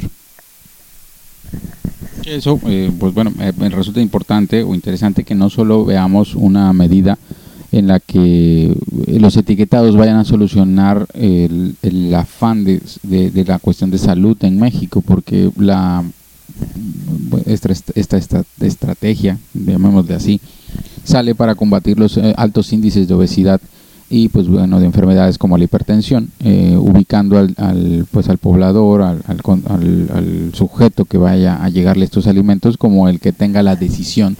Eso, 2.24 2.60
eh, 2.66 2.90
pues 2.98 3.14
bueno, 3.14 3.32
me 3.36 3.68
resulta 3.68 4.00
importante 4.00 4.62
o 4.62 4.74
interesante 4.74 5.24
que 5.24 5.34
no 5.34 5.50
solo 5.50 5.84
veamos 5.84 6.34
una 6.34 6.72
medida 6.72 7.18
en 7.72 7.86
la 7.86 8.00
que 8.00 8.76
los 9.06 9.36
etiquetados 9.36 9.96
vayan 9.96 10.16
a 10.16 10.24
solucionar 10.24 11.06
el, 11.14 12.14
afán 12.14 12.64
de, 12.64 12.80
la 13.46 13.58
cuestión 13.58 13.90
de 13.90 13.98
salud 13.98 14.36
en 14.42 14.60
México, 14.60 15.00
porque 15.00 15.50
la 15.56 16.04
esta, 17.46 17.72
esta, 17.94 18.16
esta 18.18 18.44
estrategia, 18.60 19.38
llamémosle 19.54 20.14
así, 20.14 20.40
sale 21.04 21.34
para 21.34 21.54
combatir 21.54 21.98
los 21.98 22.16
eh, 22.16 22.34
altos 22.36 22.72
índices 22.72 23.08
de 23.08 23.14
obesidad 23.14 23.60
y 24.10 24.28
pues 24.28 24.46
bueno 24.48 24.78
de 24.78 24.86
enfermedades 24.86 25.38
como 25.38 25.56
la 25.56 25.64
hipertensión 25.64 26.30
eh, 26.44 26.76
ubicando 26.78 27.38
al, 27.38 28.06
pues 28.10 28.28
al 28.28 28.36
poblador 28.38 29.00
al, 29.00 29.22
al, 29.26 30.50
sujeto 30.52 31.06
que 31.06 31.16
vaya 31.16 31.64
a 31.64 31.70
llegarle 31.70 32.04
estos 32.04 32.26
alimentos 32.26 32.76
como 32.76 33.08
el 33.08 33.20
que 33.20 33.32
tenga 33.32 33.62
la 33.62 33.74
decisión 33.74 34.36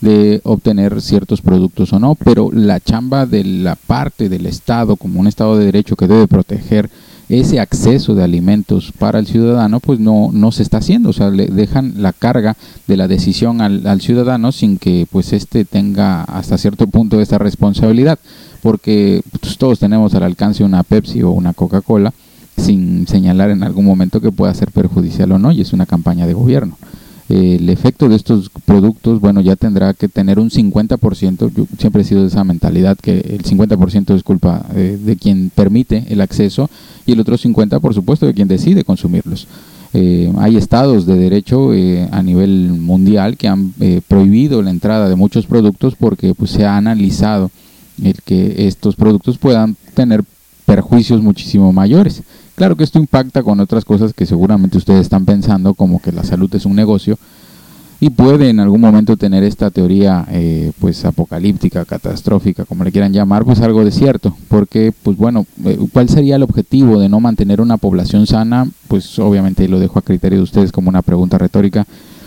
de 0.00 0.40
obtener 0.44 1.00
ciertos 1.00 1.40
productos 1.40 1.92
o 1.92 1.98
no. 1.98 2.14
Pero 2.14 2.50
la 2.52 2.80
chamba 2.80 3.26
de 3.26 3.44
la 3.44 3.76
parte 3.76 4.28
del 4.28 4.46
estado 4.46 4.96
como 4.96 5.20
un 5.20 5.26
estado 5.26 5.58
de 5.58 5.66
derecho 5.66 5.96
que 5.96 6.06
debe 6.06 6.28
proteger 6.28 6.90
ese 7.28 7.58
acceso 7.58 8.14
de 8.14 8.22
alimentos 8.22 8.92
para 8.98 9.18
el 9.18 9.26
ciudadano 9.26 9.80
pues 9.80 9.98
no, 9.98 10.30
no 10.32 10.52
se 10.52 10.62
está 10.62 10.78
haciendo, 10.78 11.10
o 11.10 11.12
sea, 11.12 11.30
le 11.30 11.46
dejan 11.46 11.94
la 11.96 12.12
carga 12.12 12.56
de 12.86 12.96
la 12.96 13.08
decisión 13.08 13.60
al, 13.60 13.86
al 13.86 14.00
ciudadano 14.00 14.52
sin 14.52 14.78
que 14.78 15.06
pues 15.10 15.32
éste 15.32 15.64
tenga 15.64 16.22
hasta 16.22 16.58
cierto 16.58 16.86
punto 16.86 17.20
esta 17.20 17.38
responsabilidad 17.38 18.18
porque 18.62 19.22
pues, 19.40 19.58
todos 19.58 19.78
tenemos 19.78 20.14
al 20.14 20.22
alcance 20.22 20.64
una 20.64 20.82
Pepsi 20.82 21.22
o 21.22 21.30
una 21.30 21.52
Coca-Cola 21.52 22.12
sin 22.56 23.06
señalar 23.06 23.50
en 23.50 23.62
algún 23.62 23.84
momento 23.84 24.20
que 24.20 24.32
pueda 24.32 24.54
ser 24.54 24.70
perjudicial 24.70 25.32
o 25.32 25.38
no, 25.38 25.52
y 25.52 25.60
es 25.60 25.72
una 25.72 25.86
campaña 25.86 26.26
de 26.26 26.34
gobierno. 26.34 26.78
El 27.28 27.68
efecto 27.70 28.08
de 28.08 28.14
estos 28.14 28.50
productos, 28.64 29.20
bueno, 29.20 29.40
ya 29.40 29.56
tendrá 29.56 29.94
que 29.94 30.08
tener 30.08 30.38
un 30.38 30.50
50%, 30.50 31.52
yo 31.54 31.66
siempre 31.76 32.02
he 32.02 32.04
sido 32.04 32.22
de 32.22 32.28
esa 32.28 32.44
mentalidad 32.44 32.96
que 32.96 33.18
el 33.18 33.42
50% 33.42 34.14
es 34.14 34.22
culpa 34.22 34.64
eh, 34.74 34.96
de 35.02 35.16
quien 35.16 35.50
permite 35.52 36.04
el 36.08 36.20
acceso 36.20 36.70
y 37.04 37.12
el 37.12 37.20
otro 37.20 37.36
50% 37.36 37.80
por 37.80 37.94
supuesto 37.94 38.26
de 38.26 38.34
quien 38.34 38.46
decide 38.46 38.84
consumirlos. 38.84 39.48
Eh, 39.92 40.32
hay 40.38 40.56
estados 40.56 41.06
de 41.06 41.16
derecho 41.16 41.72
eh, 41.72 42.08
a 42.12 42.22
nivel 42.22 42.70
mundial 42.70 43.36
que 43.36 43.48
han 43.48 43.72
prohibido 44.06 44.62
la 44.62 44.70
entrada 44.70 45.08
de 45.08 45.16
muchos 45.16 45.46
productos 45.46 45.94
porque 45.96 46.34
pues, 46.34 46.50
se 46.50 46.64
ha 46.64 46.76
analizado 46.76 47.50
el 48.02 48.20
que 48.22 48.66
estos 48.66 48.94
productos 48.94 49.38
puedan 49.38 49.76
tener 49.94 50.22
perjuicios 50.64 51.22
muchísimo 51.22 51.72
mayores. 51.72 52.22
Claro 52.56 52.74
que 52.74 52.84
esto 52.84 52.98
impacta 52.98 53.42
con 53.42 53.60
otras 53.60 53.84
cosas 53.84 54.14
que 54.14 54.24
seguramente 54.24 54.78
ustedes 54.78 55.02
están 55.02 55.26
pensando, 55.26 55.74
como 55.74 56.00
que 56.00 56.10
la 56.10 56.24
salud 56.24 56.52
es 56.54 56.64
un 56.64 56.74
negocio, 56.74 57.18
y 58.00 58.10
puede 58.10 58.48
en 58.48 58.60
algún 58.60 58.80
momento 58.80 59.18
tener 59.18 59.44
esta 59.44 59.70
teoría 59.70 60.26
eh, 60.30 60.72
pues 60.80 61.04
apocalíptica, 61.04 61.84
catastrófica, 61.84 62.64
como 62.64 62.82
le 62.82 62.92
quieran 62.92 63.12
llamar, 63.12 63.44
pues 63.44 63.60
algo 63.60 63.84
de 63.84 63.90
cierto, 63.90 64.34
porque 64.48 64.92
pues 65.02 65.18
bueno, 65.18 65.44
eh, 65.66 65.78
¿cuál 65.92 66.08
sería 66.08 66.36
el 66.36 66.42
objetivo 66.42 66.98
de 66.98 67.10
no 67.10 67.20
mantener 67.20 67.60
una 67.60 67.76
población 67.76 68.26
sana? 68.26 68.66
Pues 68.88 69.18
obviamente 69.18 69.68
lo 69.68 69.78
dejo 69.78 69.98
a 69.98 70.02
criterio 70.02 70.38
de 70.38 70.44
ustedes 70.44 70.72
como 70.72 70.88
una 70.88 71.02
pregunta 71.02 71.36
retórica, 71.36 71.86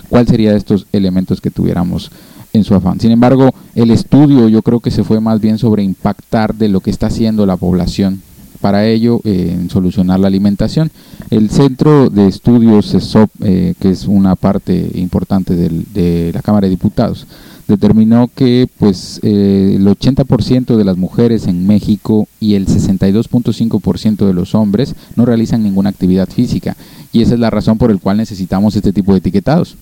¿cuál 0.10 0.28
sería 0.28 0.52
de 0.52 0.58
estos 0.58 0.86
elementos 0.92 1.42
que 1.42 1.50
tuviéramos 1.50 2.12
en 2.54 2.64
su 2.64 2.76
afán? 2.76 3.00
Sin 3.00 3.12
embargo, 3.12 3.50
el 3.74 3.90
estudio 3.90 4.48
yo 4.48 4.62
creo 4.62 4.80
que 4.80 4.92
se 4.92 5.04
fue 5.04 5.20
más 5.20 5.42
bien 5.42 5.58
sobre 5.58 5.82
impactar 5.82 6.54
de 6.54 6.70
lo 6.70 6.82
que 6.82 6.92
está 6.92 7.08
haciendo 7.08 7.48
la 7.48 7.58
población 7.58 8.22
para 8.60 8.86
ello 8.86 9.22
eh, 9.24 9.56
en 9.58 9.70
solucionar 9.70 10.20
la 10.20 10.28
alimentación. 10.28 10.92
El 11.30 11.50
Centro 11.50 12.10
de 12.10 12.28
Estudios 12.28 12.92
CESOP, 12.92 13.30
eh, 13.44 13.74
que 13.80 13.90
es 13.90 14.06
una 14.06 14.36
parte 14.36 14.92
importante 14.96 15.56
de 15.56 16.32
la 16.34 16.42
Cámara 16.42 16.66
de 16.66 16.72
Diputados, 16.72 17.26
determinó 17.68 18.30
que 18.34 18.68
pues 18.80 19.20
eh, 19.22 19.74
el 19.76 19.86
80% 19.86 20.76
de 20.76 20.84
las 20.84 20.98
mujeres 20.98 21.48
en 21.48 21.68
México 21.68 22.28
y 22.40 22.56
el 22.56 22.66
62.5% 22.66 24.26
de 24.26 24.34
los 24.34 24.56
hombres 24.56 24.96
no 25.16 25.26
realizan 25.26 25.62
ninguna 25.62 25.92
actividad 25.92 26.28
física 26.28 26.76
y 27.14 27.22
esa 27.22 27.36
es 27.36 27.40
la 27.40 27.52
razón 27.52 27.78
por 27.78 27.92
la 27.92 28.00
cual 28.00 28.18
necesitamos 28.18 28.76
este 28.76 28.92
tipo 28.92 29.12
de 29.12 29.20
etiquetados. 29.20 29.76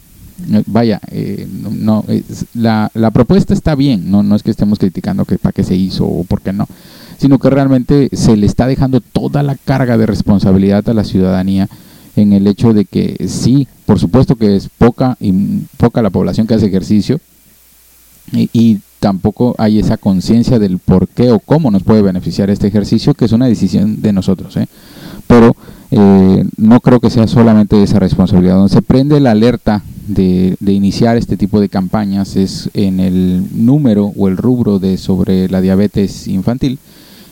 Vaya, 0.68 1.02
no, 1.64 2.06
la, 2.54 2.92
la, 2.94 3.10
propuesta 3.10 3.56
está 3.56 3.74
bien, 3.74 4.12
no, 4.12 4.22
no 4.22 4.36
es 4.36 4.44
que 4.44 4.52
estemos 4.52 4.78
criticando 4.78 5.26
que 5.26 5.40
para 5.40 5.52
qué 5.52 5.64
se 5.64 5.76
hizo 5.76 6.06
o 6.06 6.24
por 6.26 6.42
qué 6.42 6.54
no, 6.54 6.68
sino 7.18 7.40
que 7.40 7.50
realmente 7.50 8.10
se 8.14 8.38
le 8.38 8.46
está 8.46 8.68
dejando 8.68 9.02
toda 9.02 9.44
la 9.44 9.56
carga 9.56 9.98
de 9.98 10.06
responsabilidad 10.06 10.88
a 10.90 10.94
la 10.94 11.04
ciudadanía 11.04 11.68
en 12.16 12.34
el 12.34 12.48
hecho 12.48 12.74
de 12.74 12.86
que 12.86 13.28
sí, 13.28 13.68
por 13.86 14.00
supuesto 14.00 14.36
que 14.36 14.56
es 14.56 14.70
poca 14.78 15.18
y 15.20 15.32
poca 15.78 16.02
la 16.02 16.10
población 16.10 16.48
que 16.48 16.56
hace 16.56 16.66
ejercicio 16.66 17.20
y, 18.32 18.80
tampoco 19.00 19.54
hay 19.60 19.78
esa 19.78 19.98
conciencia 19.98 20.58
del 20.58 20.80
por 20.80 21.08
qué 21.08 21.32
o 21.32 21.38
cómo 21.38 21.70
nos 21.70 21.84
puede 21.84 22.02
beneficiar 22.02 22.50
este 22.50 22.66
ejercicio, 22.66 23.14
que 23.14 23.26
es 23.26 23.32
una 23.32 23.46
decisión 23.46 24.02
de 24.02 24.12
nosotros. 24.12 24.58
¿eh? 24.58 24.68
Pero 25.28 25.56
eh, 25.92 26.44
no 26.58 26.80
creo 26.80 27.00
que 27.00 27.12
sea 27.12 27.28
solamente 27.28 27.82
esa 27.82 28.00
responsabilidad. 28.00 28.56
Donde 28.56 28.74
se 28.74 28.82
prende 28.82 29.20
la 29.20 29.32
alerta 29.32 29.84
de, 30.08 30.58
de, 30.60 30.74
iniciar 30.74 31.16
este 31.16 31.38
tipo 31.38 31.62
de 31.62 31.70
campañas 31.70 32.36
es 32.36 32.72
en 32.74 33.00
el 33.00 33.46
número 33.54 34.12
o 34.18 34.28
el 34.28 34.36
rubro 34.36 34.80
de 34.80 34.98
sobre 34.98 35.48
la 35.48 35.62
diabetes 35.62 36.28
infantil, 36.28 36.80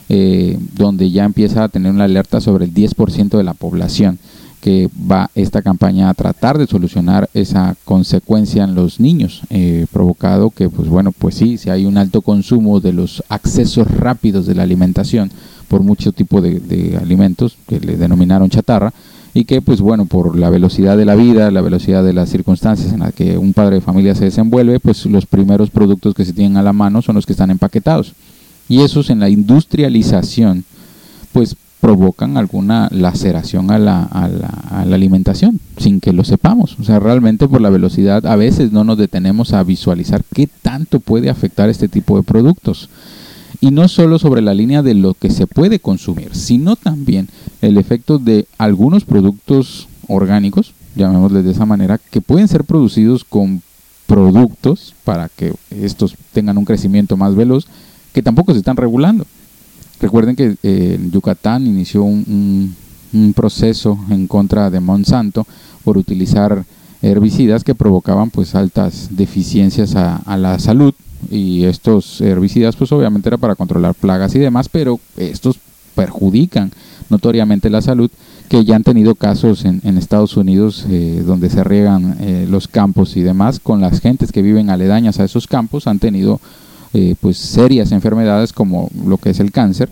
eh, 0.09 0.57
donde 0.75 1.12
ya 1.12 1.25
empieza 1.25 1.63
a 1.63 1.69
tener 1.69 1.91
una 1.91 2.05
alerta 2.05 2.41
sobre 2.41 2.65
el 2.65 2.74
10% 2.74 3.38
de 3.38 3.43
la 3.43 3.53
población 3.53 4.19
que 4.62 4.89
va 5.12 5.29
esta 5.35 5.62
campaña 5.62 6.09
a 6.09 6.13
tratar 6.15 6.57
de 6.57 6.65
solucionar 6.65 7.29
esa 7.35 7.75
consecuencia 7.85 8.63
en 8.63 8.74
los 8.74 9.00
niños, 9.00 9.41
eh, 9.51 9.85
provocado 9.91 10.50
que, 10.50 10.69
pues 10.69 10.89
bueno, 10.89 11.12
pues 11.12 11.35
sí, 11.35 11.59
si 11.59 11.69
hay 11.69 11.85
un 11.85 11.97
alto 11.97 12.21
consumo 12.21 12.79
de 12.79 12.91
los 12.91 13.24
accesos 13.29 13.88
rápidos 13.91 14.47
de 14.47 14.55
la 14.55 14.63
alimentación 14.63 15.29
por 15.67 15.81
mucho 15.81 16.13
tipo 16.13 16.41
de, 16.41 16.59
de 16.59 16.97
alimentos 16.97 17.57
que 17.67 17.79
le 17.79 17.95
denominaron 17.95 18.50
chatarra, 18.50 18.91
y 19.35 19.43
que 19.43 19.62
pues 19.62 19.81
bueno 19.81 20.05
por 20.05 20.35
la 20.39 20.50
velocidad 20.50 20.97
de 20.97 21.03
la 21.03 21.13
vida 21.13 21.51
la 21.51 21.59
velocidad 21.59 22.05
de 22.05 22.13
las 22.13 22.29
circunstancias 22.29 22.94
en 22.94 23.01
las 23.01 23.13
que 23.13 23.37
un 23.37 23.53
padre 23.53 23.75
de 23.75 23.81
familia 23.81 24.15
se 24.15 24.24
desenvuelve 24.24 24.79
pues 24.79 25.05
los 25.05 25.25
primeros 25.25 25.70
productos 25.70 26.15
que 26.15 26.24
se 26.24 26.31
tienen 26.31 26.55
a 26.55 26.63
la 26.63 26.72
mano 26.72 27.01
son 27.01 27.15
los 27.15 27.25
que 27.25 27.33
están 27.33 27.51
empaquetados 27.51 28.13
y 28.68 28.82
esos 28.82 29.10
en 29.10 29.20
la 29.20 29.30
industrialización 29.30 30.66
pues 31.32 31.56
provocan 31.86 32.38
alguna 32.38 32.88
laceración 32.92 33.70
a 33.70 33.78
la, 33.78 34.04
a, 34.04 34.28
la, 34.28 34.96
alimentación 34.96 35.60
sin 35.78 36.00
que 36.00 36.14
lo 36.14 36.24
sepamos. 36.24 36.78
O 36.80 36.84
sea, 36.84 37.00
realmente 37.00 37.48
por 37.48 37.62
la 37.62 37.70
velocidad 37.70 38.25
a 38.25 38.36
veces 38.36 38.72
no 38.72 38.84
nos 38.84 38.98
detenemos 38.98 39.54
a 39.54 39.64
visualizar 39.64 40.24
qué 40.34 40.50
tanto 40.64 41.00
puede 41.00 41.30
afectar 41.30 41.70
este 41.70 41.88
tipo 41.88 42.18
de 42.18 42.24
productos. 42.24 42.90
Y 43.62 43.72
no 43.72 43.88
solo 43.88 44.18
sobre 44.18 44.42
la 44.42 44.54
línea 44.54 44.82
de 44.82 44.96
lo 44.96 45.14
que 45.14 45.30
se 45.30 45.46
puede 45.46 45.80
consumir, 45.80 46.34
sino 46.34 46.75
también 46.75 47.30
el 47.62 47.78
efecto 47.78 48.18
de 48.18 48.48
algunos 48.58 49.06
productos 49.06 49.88
orgánicos, 50.08 50.74
llamémosles 50.96 51.44
de 51.44 51.51
esa 51.51 51.66
manera, 51.66 52.00
que 52.10 52.22
pueden 52.22 52.48
ser 52.48 52.64
producidos 52.64 53.24
con 53.24 53.62
productos 54.08 54.96
para 55.04 55.30
que 55.30 55.54
estos 55.70 56.16
tengan 56.34 56.58
un 56.58 56.66
crecimiento 56.66 57.18
más 57.18 57.36
veloz 57.36 57.68
que 58.16 58.24
tampoco 58.24 58.54
se 58.54 58.60
están 58.60 58.78
regulando. 58.78 59.25
Recuerden 60.00 60.38
que 60.38 60.56
eh, 60.64 60.98
Yucatán 61.12 61.68
inició 61.68 62.04
un, 62.04 62.74
proceso 63.36 63.98
en 64.10 64.28
contra 64.28 64.70
de 64.70 64.80
Monsanto 64.82 65.46
por 65.84 65.98
utilizar 65.98 66.66
herbicidas 67.01 67.64
que 67.64 67.75
provocaban 67.75 68.30
pues 68.30 68.56
altas 68.56 69.08
deficiencias 69.12 69.96
a, 69.96 70.38
la 70.38 70.60
salud 70.60 70.94
y 71.32 71.64
estos 71.64 72.20
herbicidas 72.20 72.75
pues 72.75 72.92
obviamente 72.92 73.30
era 73.30 73.38
para 73.38 73.56
controlar 73.56 73.96
plagas 73.96 74.36
y 74.36 74.40
demás 74.40 74.68
pero 74.68 75.00
estos 75.16 75.60
perjudican 75.96 76.72
notoriamente 77.10 77.70
la 77.70 77.82
salud 77.82 78.12
que 78.50 78.66
ya 78.66 78.75
han 78.75 78.84
tenido 78.84 79.16
casos 79.16 79.64
en, 79.64 79.80
en 79.86 79.98
Estados 79.98 80.36
Unidos 80.36 80.86
eh, 80.90 81.24
donde 81.25 81.50
se 81.50 81.64
riegan 81.64 82.18
eh, 82.20 82.48
los 82.50 82.68
campos 82.68 83.16
y 83.16 83.22
demás 83.22 83.62
con 83.62 83.80
las 83.80 84.01
gentes 84.01 84.34
que 84.34 84.42
viven 84.42 84.70
aledañas 84.70 85.22
a 85.22 85.24
esos 85.24 85.48
campos 85.48 85.88
han 85.88 86.00
tenido 86.00 86.42
eh, 86.98 87.16
pues 87.20 87.38
serias 87.38 87.92
enfermedades 87.92 88.53
como 88.53 88.90
lo 89.05 89.18
que 89.18 89.31
es 89.31 89.42
el 89.42 89.51
cáncer 89.51 89.90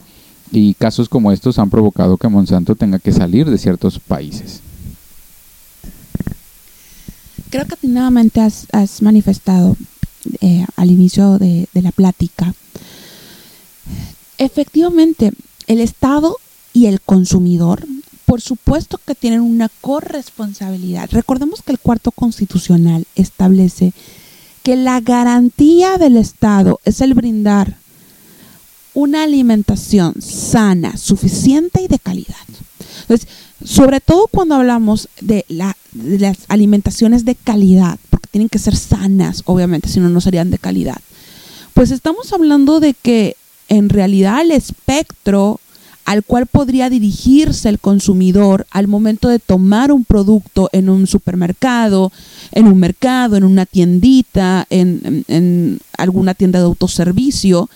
y 0.53 0.73
casos 0.75 1.09
como 1.09 1.33
estos 1.33 1.59
han 1.59 1.69
provocado 1.69 2.15
que 2.15 2.29
Monsanto 2.29 2.75
tenga 2.75 2.97
que 2.97 3.11
salir 3.11 3.49
de 3.49 3.57
ciertos 3.57 3.99
países. 3.99 4.61
Creo 7.49 7.65
que 7.65 7.75
nuevamente 7.85 8.39
has, 8.39 8.67
has 8.71 9.01
manifestado 9.01 9.75
eh, 10.39 10.65
al 10.77 10.91
inicio 10.91 11.37
de, 11.39 11.67
de 11.73 11.81
la 11.81 11.91
plática. 11.91 12.53
Efectivamente, 14.37 15.33
el 15.67 15.81
Estado 15.81 16.37
y 16.71 16.85
el 16.85 17.01
consumidor, 17.01 17.85
por 18.25 18.39
supuesto 18.39 18.97
que 19.05 19.13
tienen 19.13 19.41
una 19.41 19.69
corresponsabilidad. 19.81 21.09
Recordemos 21.11 21.63
que 21.63 21.73
el 21.73 21.79
cuarto 21.79 22.11
constitucional 22.11 23.05
establece 23.15 23.91
que 24.63 24.75
la 24.75 25.01
garantía 25.01 25.97
del 25.97 26.17
Estado 26.17 26.79
es 26.85 27.01
el 27.01 27.13
brindar 27.13 27.75
una 28.93 29.23
alimentación 29.23 30.21
sana, 30.21 30.97
suficiente 30.97 31.81
y 31.81 31.87
de 31.87 31.99
calidad. 31.99 32.35
Entonces, 33.01 33.27
sobre 33.63 33.99
todo 33.99 34.27
cuando 34.27 34.55
hablamos 34.55 35.09
de, 35.19 35.45
la, 35.49 35.75
de 35.91 36.19
las 36.19 36.37
alimentaciones 36.47 37.25
de 37.25 37.35
calidad, 37.35 37.99
porque 38.09 38.29
tienen 38.31 38.49
que 38.49 38.59
ser 38.59 38.75
sanas, 38.75 39.41
obviamente, 39.45 39.89
si 39.89 39.99
no, 39.99 40.09
no 40.09 40.21
serían 40.21 40.51
de 40.51 40.59
calidad, 40.59 40.99
pues 41.73 41.91
estamos 41.91 42.31
hablando 42.33 42.79
de 42.79 42.93
que 42.93 43.35
en 43.67 43.89
realidad 43.89 44.41
el 44.41 44.51
espectro 44.51 45.59
al 46.05 46.23
cual 46.23 46.47
podría 46.47 46.89
dirigirse 46.89 47.69
el 47.69 47.79
consumidor 47.79 48.67
al 48.71 48.87
momento 48.87 49.29
de 49.29 49.39
tomar 49.39 49.91
un 49.91 50.03
producto 50.03 50.69
en 50.73 50.89
un 50.89 51.07
supermercado, 51.07 52.11
en 52.51 52.67
un 52.67 52.77
mercado, 52.77 53.37
en 53.37 53.43
una 53.43 53.65
tiendita, 53.65 54.67
en, 54.69 55.79
alguna 55.97 56.33
tienda 56.33 56.59
de 56.59 56.65
autoservicio, 56.65 57.69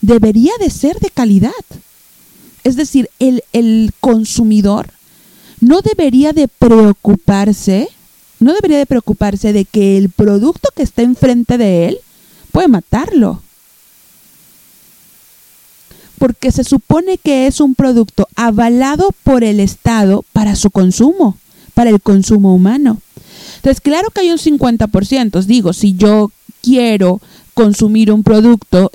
debería 0.00 0.52
de 0.60 0.70
ser 0.70 0.98
de 0.98 1.10
calidad. 1.10 1.52
Es 2.62 2.76
decir, 2.76 3.10
el, 3.18 3.44
el 3.52 3.92
consumidor 4.00 4.88
no 5.60 5.82
debería 5.82 6.32
de 6.32 6.48
preocuparse, 6.48 7.88
no 8.40 8.54
debería 8.54 8.78
de 8.78 8.86
preocuparse 8.86 9.52
de 9.52 9.66
que 9.66 9.98
el 9.98 10.08
producto 10.08 10.70
que 10.74 10.82
está 10.82 11.02
enfrente 11.02 11.58
de 11.58 11.88
él 11.88 11.98
puede 12.50 12.68
matarlo 12.68 13.42
porque 16.18 16.52
se 16.52 16.64
supone 16.64 17.18
que 17.18 17.46
es 17.46 17.60
un 17.60 17.74
producto 17.74 18.28
avalado 18.36 19.10
por 19.22 19.44
el 19.44 19.60
Estado 19.60 20.24
para 20.32 20.56
su 20.56 20.70
consumo, 20.70 21.36
para 21.74 21.90
el 21.90 22.00
consumo 22.00 22.54
humano. 22.54 23.00
Entonces, 23.56 23.80
claro 23.80 24.10
que 24.10 24.20
hay 24.20 24.30
un 24.30 24.38
50%, 24.38 25.42
digo, 25.44 25.72
si 25.72 25.94
yo 25.94 26.30
quiero 26.62 27.20
consumir 27.54 28.12
un 28.12 28.22
producto 28.22 28.90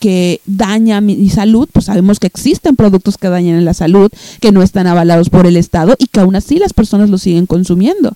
que 0.00 0.40
daña 0.44 1.00
mi 1.00 1.30
salud, 1.30 1.68
pues 1.72 1.86
sabemos 1.86 2.18
que 2.18 2.26
existen 2.26 2.76
productos 2.76 3.16
que 3.16 3.28
dañan 3.28 3.64
la 3.64 3.74
salud, 3.74 4.10
que 4.40 4.52
no 4.52 4.62
están 4.62 4.86
avalados 4.86 5.30
por 5.30 5.46
el 5.46 5.56
Estado 5.56 5.94
y 5.98 6.06
que 6.06 6.20
aún 6.20 6.36
así 6.36 6.58
las 6.58 6.72
personas 6.72 7.10
lo 7.10 7.18
siguen 7.18 7.46
consumiendo. 7.46 8.14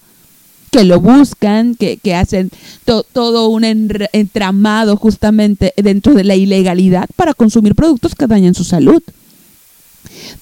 Que 0.71 0.85
lo 0.85 1.01
buscan, 1.01 1.75
que, 1.75 1.97
que 1.97 2.15
hacen 2.15 2.51
todo 2.85 3.49
un 3.49 3.65
entramado 3.65 4.97
justamente 4.97 5.75
dentro 5.77 6.15
de 6.15 6.25
la 6.25 6.37
ilegalidad 6.37 7.09
para 7.17 7.35
consumir 7.35 7.75
productos 7.75 8.15
que 8.15 8.27
dañan 8.27 8.55
su 8.55 8.65
salud. 8.65 9.03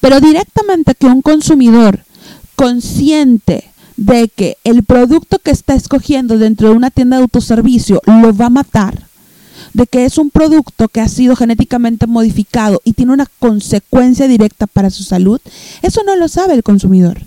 Pero 0.01 0.21
directamente 0.21 0.95
que 0.95 1.07
un 1.07 1.23
consumidor 1.23 2.05
consciente 2.55 3.64
de 3.97 4.29
que 4.29 4.59
el 4.64 4.85
producto 4.85 5.38
que 5.41 5.51
está 5.51 5.75
escogiendo 5.75 6.38
dentro 6.38 6.69
de 6.69 6.77
una 6.77 6.91
tienda 6.91 7.17
de 7.17 7.23
autoservicio 7.23 8.01
lo 8.07 8.35
va 8.35 8.47
a 8.47 8.51
matar, 8.51 9.09
de 9.75 9.87
que 9.87 10.05
es 10.05 10.19
un 10.19 10.31
producto 10.31 10.88
que 10.88 11.01
ha 11.01 11.09
sido 11.09 11.35
genéticamente 11.35 12.07
modificado 12.07 12.81
y 12.85 12.93
tiene 12.93 13.12
una 13.12 13.27
consecuencia 13.38 14.29
directa 14.29 14.67
para 14.67 14.91
su 14.91 15.03
salud, 15.03 15.41
eso 15.83 16.03
no 16.05 16.14
lo 16.17 16.29
sabe 16.29 16.55
el 16.55 16.62
consumidor. 16.62 17.23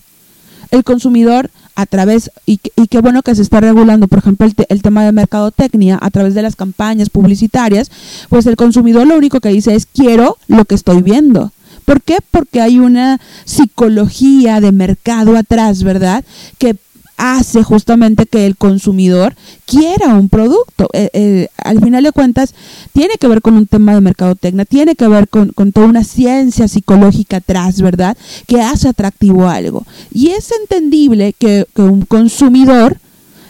El 0.72 0.86
consumidor 0.86 1.52
a 1.76 1.86
través, 1.86 2.32
y, 2.46 2.58
qué 2.58 3.00
bueno 3.00 3.22
que 3.22 3.36
se 3.36 3.42
está 3.42 3.60
regulando, 3.60 4.08
por 4.08 4.20
ejemplo, 4.20 4.46
el, 4.46 4.54
el, 4.70 4.82
tema 4.82 5.04
de 5.04 5.12
mercadotecnia, 5.12 5.98
a 6.02 6.10
través 6.10 6.34
de 6.34 6.42
las 6.42 6.56
campañas 6.56 7.10
publicitarias, 7.10 7.92
pues 8.30 8.46
el 8.46 8.56
consumidor 8.56 9.08
lo 9.08 9.18
único 9.18 9.40
que 9.40 9.50
dice 9.50 9.76
es 9.76 9.86
quiero 9.86 10.38
lo 10.48 10.66
que 10.66 10.76
estoy 10.76 11.02
viendo. 11.02 11.52
¿Por 11.86 12.02
qué? 12.02 12.18
Porque 12.30 12.62
hay 12.62 12.80
una 12.80 13.20
psicología 13.46 14.62
de 14.62 14.72
mercado 14.72 15.36
atrás, 15.36 15.84
¿verdad? 15.84 16.24
Que 16.58 16.76
hace 17.22 17.62
justamente 17.62 18.26
que 18.26 18.48
el 18.48 18.58
consumidor 18.58 19.36
quiera 19.68 20.16
un 20.16 20.28
producto. 20.28 20.90
Eh, 20.92 21.12
eh, 21.14 21.48
al 21.64 21.80
final 21.80 22.04
de 22.04 22.12
cuentas, 22.12 22.56
tiene 22.94 23.14
que 23.20 23.28
ver 23.28 23.44
con 23.44 23.56
un 23.56 23.68
tema 23.68 23.94
de 23.94 24.02
mercadotecnia, 24.02 24.66
tiene 24.66 24.96
que 24.96 25.08
ver 25.08 25.30
con, 25.30 25.54
toda 25.72 25.86
una 25.86 26.04
ciencia 26.04 26.68
psicológica 26.68 27.38
atrás, 27.38 27.80
¿verdad? 27.80 28.18
Que 28.48 28.60
hace 28.60 28.90
atractivo 28.90 29.48
algo. 29.48 29.86
Y 30.12 30.30
es 30.30 30.52
entendible 30.62 31.36
que, 31.38 31.68
un 31.76 32.06
consumidor 32.06 32.98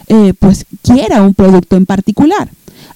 eh, 0.07 0.33
pues 0.37 0.65
quiera 0.81 1.23
un 1.23 1.33
producto 1.33 1.77
en 1.77 1.85
particular. 1.85 2.49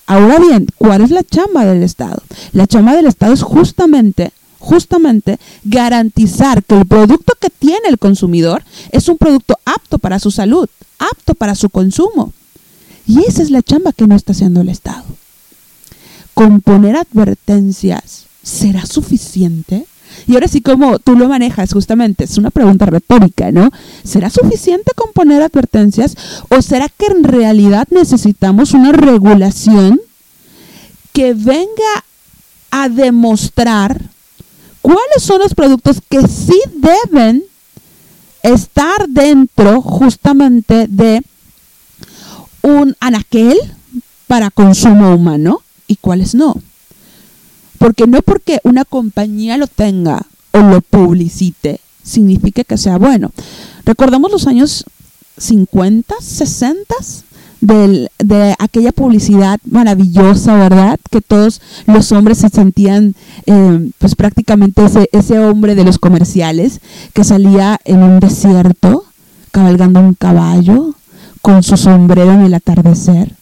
Ahora 0.07 0.39
bien, 0.39 0.67
¿cuál 0.77 1.01
es 1.01 1.09
la 1.09 1.23
chamba 1.23 1.65
del 1.65 1.83
Estado? 1.83 2.21
La 2.51 2.67
chamba 2.67 2.93
del 2.95 3.05
Estado 3.05 3.33
es 3.33 3.43
justamente 3.43 4.31
justamente 4.59 5.39
garantizar 5.63 6.63
que 6.63 6.75
el 6.75 6.85
producto 6.85 7.33
que 7.39 7.49
tiene 7.49 7.87
el 7.89 7.99
consumidor 7.99 8.63
es 8.91 9.07
un 9.07 9.17
producto 9.17 9.59
apto 9.65 9.99
para 9.99 10.19
su 10.19 10.31
salud, 10.31 10.69
apto 10.99 11.35
para 11.35 11.55
su 11.55 11.69
consumo. 11.69 12.33
Y 13.07 13.19
esa 13.25 13.43
es 13.43 13.51
la 13.51 13.61
chamba 13.61 13.93
que 13.93 14.07
no 14.07 14.15
está 14.15 14.31
haciendo 14.31 14.61
el 14.61 14.69
Estado. 14.69 15.05
Con 16.33 16.61
poner 16.61 16.95
advertencias, 16.95 18.25
¿será 18.43 18.85
suficiente? 18.85 19.85
Y 20.27 20.33
ahora 20.33 20.47
sí, 20.47 20.61
como 20.61 20.99
tú 20.99 21.15
lo 21.15 21.27
manejas, 21.27 21.73
justamente, 21.73 22.23
es 22.23 22.37
una 22.37 22.51
pregunta 22.51 22.85
retórica, 22.85 23.51
¿no? 23.51 23.69
¿Será 24.03 24.29
suficiente 24.29 24.91
con 24.95 25.11
poner 25.13 25.41
advertencias 25.41 26.15
o 26.49 26.61
será 26.61 26.89
que 26.89 27.07
en 27.07 27.23
realidad 27.23 27.87
necesitamos 27.91 28.73
una 28.73 28.91
regulación 28.91 30.01
que 31.13 31.33
venga 31.33 32.05
a 32.71 32.89
demostrar 32.89 34.01
cuáles 34.85 35.23
son 35.23 35.39
los 35.39 35.55
productos 35.55 35.97
que 36.07 36.21
sí 36.27 36.61
deben 36.75 37.43
estar 38.43 39.09
dentro 39.09 39.81
justamente 39.81 40.85
de 40.87 41.23
un 42.61 42.95
anaquel 42.99 43.57
para 44.27 44.51
consumo 44.51 45.15
humano 45.15 45.63
y 45.87 45.95
cuáles 45.95 46.35
no. 46.35 46.61
Porque 47.79 48.05
no 48.05 48.21
porque 48.21 48.59
una 48.63 48.85
compañía 48.85 49.57
lo 49.57 49.65
tenga 49.65 50.21
o 50.51 50.59
lo 50.59 50.81
publicite, 50.81 51.79
significa 52.03 52.63
que 52.63 52.77
sea 52.77 52.99
bueno. 52.99 53.31
Recordamos 53.85 54.31
los 54.31 54.45
años 54.45 54.85
50, 55.39 56.13
60, 56.21 56.95
de 57.61 58.55
aquella 58.59 58.91
publicidad 58.91 59.59
maravillosa, 59.65 60.55
¿verdad? 60.55 60.99
Que 61.09 61.21
todos 61.21 61.61
los 61.87 62.11
hombres 62.11 62.39
se 62.39 62.49
sentían, 62.49 63.15
eh, 63.45 63.91
pues 63.97 64.15
prácticamente 64.15 64.85
ese, 64.85 65.09
ese 65.11 65.39
hombre 65.39 65.75
de 65.75 65.83
los 65.83 65.97
comerciales 65.97 66.81
que 67.13 67.23
salía 67.23 67.79
en 67.85 68.03
un 68.03 68.19
desierto 68.19 69.05
cabalgando 69.51 69.99
un 70.01 70.13
caballo 70.13 70.95
con 71.41 71.63
su 71.63 71.77
sombrero 71.77 72.33
en 72.33 72.41
el 72.41 72.53
atardecer 72.53 73.33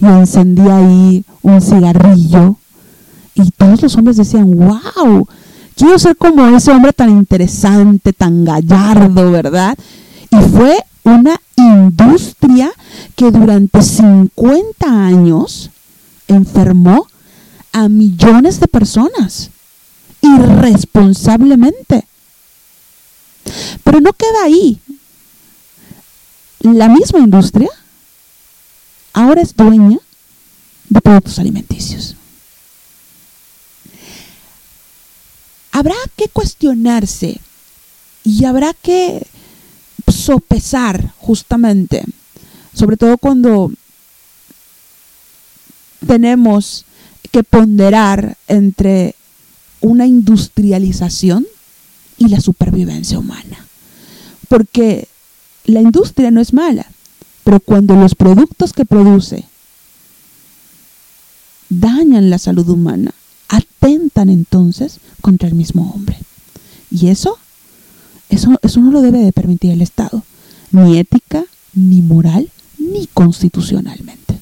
y 0.00 0.06
encendía 0.06 0.78
ahí 0.78 1.24
un 1.42 1.60
cigarrillo 1.60 2.56
y 3.34 3.50
todos 3.50 3.82
los 3.82 3.96
hombres 3.96 4.16
decían, 4.16 4.50
wow, 4.56 5.26
quiero 5.76 5.98
ser 5.98 6.16
como 6.16 6.46
ese 6.56 6.70
hombre 6.70 6.92
tan 6.92 7.10
interesante, 7.10 8.12
tan 8.12 8.44
gallardo, 8.44 9.30
¿verdad? 9.30 9.76
Y 10.30 10.36
fue 10.36 10.84
una 11.04 11.40
industria 11.56 12.72
que 13.16 13.30
durante 13.30 13.82
50 13.82 14.86
años 14.86 15.70
enfermó 16.28 17.06
a 17.72 17.88
millones 17.88 18.60
de 18.60 18.68
personas 18.68 19.50
irresponsablemente. 20.22 22.06
Pero 23.84 24.00
no 24.00 24.12
queda 24.12 24.44
ahí. 24.44 24.80
La 26.60 26.88
misma 26.88 27.20
industria 27.20 27.70
ahora 29.12 29.40
es 29.40 29.56
dueña 29.56 29.98
de 30.88 31.00
productos 31.00 31.38
alimenticios. 31.38 32.16
Habrá 35.72 35.94
que 36.16 36.28
cuestionarse 36.28 37.40
y 38.24 38.44
habrá 38.44 38.74
que 38.74 39.26
sopesar 40.20 41.12
justamente, 41.18 42.04
sobre 42.72 42.96
todo 42.96 43.18
cuando 43.18 43.72
tenemos 46.06 46.84
que 47.30 47.42
ponderar 47.42 48.36
entre 48.48 49.14
una 49.80 50.06
industrialización 50.06 51.46
y 52.18 52.28
la 52.28 52.40
supervivencia 52.40 53.18
humana. 53.18 53.66
Porque 54.48 55.08
la 55.64 55.80
industria 55.80 56.30
no 56.30 56.40
es 56.40 56.52
mala, 56.52 56.86
pero 57.44 57.60
cuando 57.60 57.96
los 57.96 58.14
productos 58.14 58.72
que 58.72 58.84
produce 58.84 59.44
dañan 61.68 62.30
la 62.30 62.38
salud 62.38 62.68
humana, 62.68 63.14
atentan 63.48 64.28
entonces 64.28 64.98
contra 65.20 65.48
el 65.48 65.54
mismo 65.54 65.92
hombre. 65.92 66.18
Y 66.90 67.08
eso 67.08 67.38
eso, 68.30 68.58
eso 68.62 68.80
no 68.80 68.90
lo 68.90 69.02
debe 69.02 69.18
de 69.18 69.32
permitir 69.32 69.72
el 69.72 69.82
Estado, 69.82 70.22
ni 70.72 70.98
ética, 70.98 71.44
ni 71.74 72.00
moral, 72.00 72.48
ni 72.78 73.06
constitucionalmente. 73.06 74.38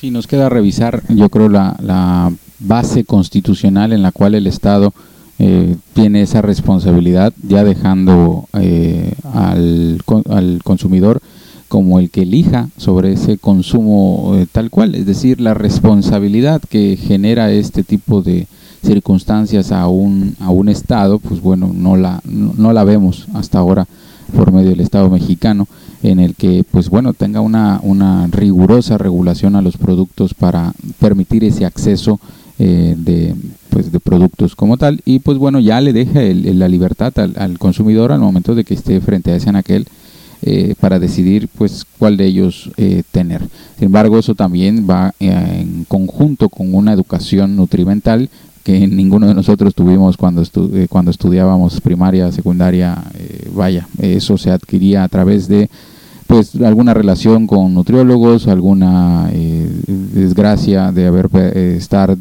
Sí, 0.00 0.10
nos 0.10 0.26
queda 0.26 0.48
revisar, 0.48 1.02
yo 1.08 1.28
creo, 1.30 1.48
la, 1.48 1.76
la 1.80 2.32
base 2.60 3.04
constitucional 3.04 3.92
en 3.92 4.02
la 4.02 4.12
cual 4.12 4.34
el 4.34 4.46
Estado 4.46 4.92
eh, 5.38 5.76
tiene 5.94 6.22
esa 6.22 6.42
responsabilidad, 6.42 7.32
ya 7.42 7.64
dejando 7.64 8.48
eh, 8.52 9.14
al, 9.32 10.00
al, 10.28 10.60
consumidor 10.62 11.20
como 11.68 11.98
el 11.98 12.10
que 12.10 12.22
elija 12.22 12.68
sobre 12.76 13.14
ese 13.14 13.38
consumo 13.38 14.34
eh, 14.36 14.46
tal 14.50 14.70
cual, 14.70 14.94
es 14.94 15.06
decir, 15.06 15.40
la 15.40 15.54
responsabilidad 15.54 16.62
que 16.68 16.96
genera 16.96 17.50
este 17.50 17.82
tipo 17.82 18.22
de, 18.22 18.46
circunstancias 18.84 19.72
a 19.72 19.88
un, 19.88 20.36
a 20.40 20.50
un 20.50 20.68
Estado, 20.68 21.18
pues 21.18 21.40
bueno, 21.40 21.72
no 21.74 21.96
la, 21.96 22.20
no, 22.24 22.72
la 22.72 22.84
vemos 22.84 23.26
hasta 23.34 23.58
ahora 23.58 23.86
por 24.34 24.52
medio 24.52 24.70
del 24.70 24.80
Estado 24.80 25.10
mexicano, 25.10 25.68
en 26.02 26.18
el 26.18 26.34
que, 26.34 26.64
pues 26.70 26.88
bueno, 26.88 27.14
tenga 27.14 27.40
una, 27.40 27.80
una 27.82 28.26
rigurosa 28.28 28.98
regulación 28.98 29.56
a 29.56 29.62
los 29.62 29.76
productos 29.76 30.34
para 30.34 30.72
permitir 30.98 31.44
ese 31.44 31.64
acceso 31.64 32.20
eh, 32.56 32.94
de, 32.96 33.34
pues, 33.70 33.90
de 33.90 33.98
productos 33.98 34.54
como 34.54 34.76
tal 34.76 35.00
y 35.04 35.18
pues 35.18 35.38
bueno 35.38 35.58
ya 35.58 35.80
le 35.80 35.92
deja 35.92 36.20
la 36.22 36.68
libertad 36.68 37.12
al, 37.18 37.58
consumidor 37.58 38.12
al 38.12 38.20
momento 38.20 38.54
de 38.54 38.62
que 38.62 38.74
esté 38.74 39.00
frente 39.00 39.32
a 39.32 39.34
ese 39.34 39.48
anaquel 39.48 39.88
eh, 40.42 40.76
para 40.78 41.00
decidir 41.00 41.48
pues 41.48 41.84
cuál 41.98 42.16
de 42.16 42.26
ellos 42.26 42.70
eh, 42.76 43.02
tener. 43.10 43.40
Sin 43.76 43.86
embargo, 43.86 44.20
eso 44.20 44.36
también 44.36 44.86
va 44.88 45.14
en 45.18 45.84
conjunto 45.88 46.48
con 46.48 46.72
una 46.76 46.92
educación 46.92 47.56
nutrimental 47.56 48.30
que 48.64 48.88
ninguno 48.88 49.28
de 49.28 49.34
nosotros 49.34 49.74
tuvimos 49.74 50.16
cuando, 50.16 50.42
eh, 50.42 50.86
cuando 50.88 51.10
estudiábamos 51.10 51.82
primaria, 51.82 52.32
secundaria, 52.32 52.96
eh, 53.14 53.50
vaya, 53.54 53.86
eso 54.00 54.38
se 54.38 54.50
adquiría 54.50 55.04
a 55.04 55.08
través 55.08 55.46
de 55.48 55.68
pues 56.26 56.56
alguna 56.56 56.94
relación 56.94 57.46
con 57.46 57.74
nutriólogos, 57.74 58.48
alguna 58.48 59.28
eh, 59.32 59.68
desgracia 59.86 60.90
de 60.92 61.06
haber 61.06 61.28
estar 61.76 62.16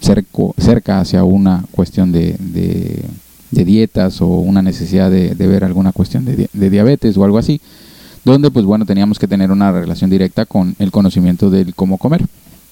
cerco, 0.00 0.54
cerca 0.56 1.00
hacia 1.00 1.24
una 1.24 1.64
cuestión 1.72 2.12
de, 2.12 2.36
de, 2.38 3.64
dietas 3.64 4.22
o 4.22 4.28
una 4.28 4.62
necesidad 4.62 5.10
de, 5.10 5.34
ver 5.34 5.64
alguna 5.64 5.90
cuestión 5.90 6.24
de, 6.24 6.48
de, 6.52 6.70
diabetes 6.70 7.16
o 7.16 7.24
algo 7.24 7.38
así, 7.38 7.60
donde 8.24 8.52
pues 8.52 8.64
bueno 8.64 8.86
teníamos 8.86 9.18
que 9.18 9.26
tener 9.26 9.50
una 9.50 9.72
relación 9.72 10.08
directa 10.10 10.46
con 10.46 10.76
el 10.78 10.92
conocimiento 10.92 11.50
del 11.50 11.74
cómo 11.74 11.98
comer. 11.98 12.24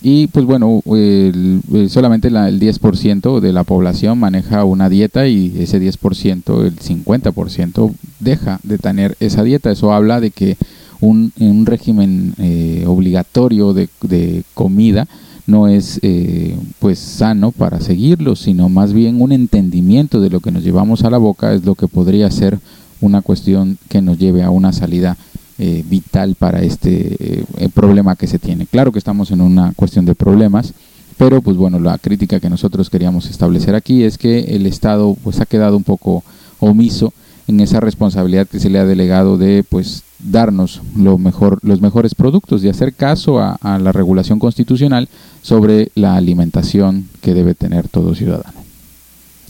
Y 0.03 0.27
pues 0.29 0.45
bueno, 0.45 0.83
el, 0.87 1.63
solamente 1.89 2.31
la, 2.31 2.49
el 2.49 2.61
10% 2.61 3.41
de 3.41 3.53
la 3.53 3.65
población 3.65 4.19
maneja 4.19 4.65
una 4.65 4.89
dieta 4.89 5.27
y 5.27 5.55
ese 5.59 5.81
10%, 5.81 6.65
el 6.65 6.77
50% 6.77 7.95
deja 8.21 8.61
de 8.63 8.79
tener 8.79 9.17
esa 9.21 9.43
dieta. 9.43 9.71
Eso 9.71 9.93
habla 9.93 10.21
de 10.21 10.31
que 10.31 10.57
un, 11.01 11.33
un 11.41 11.67
régimen 11.67 12.35
eh, 12.39 12.85
obligatorio 12.87 13.73
de, 13.73 13.89
de, 14.03 14.45
comida 14.55 15.09
no 15.47 15.69
es 15.69 16.01
eh, 16.03 16.57
pues 16.79 16.99
sano 16.99 17.53
para 17.53 17.81
seguirlo, 17.81 18.37
sino 18.37 18.69
más 18.69 18.93
bien 18.93 19.21
un 19.21 19.33
entendimiento 19.33 20.21
de 20.21 20.31
lo 20.31 20.41
que 20.41 20.51
nos 20.51 20.65
llevamos 20.65 21.05
a 21.05 21.11
la 21.11 21.19
boca 21.19 21.53
es 21.55 21.65
lo 21.65 21.75
que 21.75 21.89
podría 21.89 22.31
ser 22.31 22.59
una 23.01 23.23
cuestión 23.23 23.79
que 23.89 24.03
nos 24.03 24.19
lleve 24.19 24.43
a 24.43 24.51
una 24.51 24.73
salida 24.73 25.17
eh, 25.59 25.85
vital 25.89 26.35
para 26.35 26.63
este 26.63 27.45
problema 27.75 28.17
que 28.17 28.27
se 28.27 28.39
tiene. 28.39 28.67
Claro 28.67 28.93
que 28.93 28.99
estamos 28.99 29.31
en 29.31 29.41
una 29.41 29.73
cuestión 29.75 30.05
de 30.05 30.15
problemas, 30.15 30.75
pero 31.17 31.41
pues 31.41 31.57
bueno, 31.57 31.79
la 31.79 31.99
crítica 31.99 32.41
que 32.41 32.51
nosotros 32.51 32.91
queríamos 32.91 33.31
establecer 33.31 33.75
aquí 33.75 34.03
es 34.05 34.19
que 34.19 34.41
el 34.57 34.67
Estado 34.67 35.17
pues 35.23 35.41
ha 35.41 35.47
quedado 35.47 35.77
un 35.77 35.85
poco 35.85 36.23
omiso 36.61 37.13
en 37.49 37.61
esa 37.61 37.81
responsabilidad 37.81 38.49
que 38.49 38.61
se 38.61 38.71
le 38.71 38.79
ha 38.79 38.85
delegado 38.85 39.39
de 39.39 39.65
pues 39.69 40.03
darnos 40.19 40.83
lo 40.97 41.19
mejor, 41.19 41.61
los 41.63 41.81
mejores 41.81 42.15
productos 42.15 42.65
y 42.65 42.69
hacer 42.69 42.93
caso 42.93 43.39
a 43.39 43.79
la 43.79 43.93
regulación 43.93 44.39
constitucional 44.39 45.09
sobre 45.43 45.91
la 45.95 46.17
alimentación 46.17 47.09
que 47.21 47.35
debe 47.35 47.55
tener 47.55 47.89
todo 47.89 48.15
ciudadano. 48.15 48.67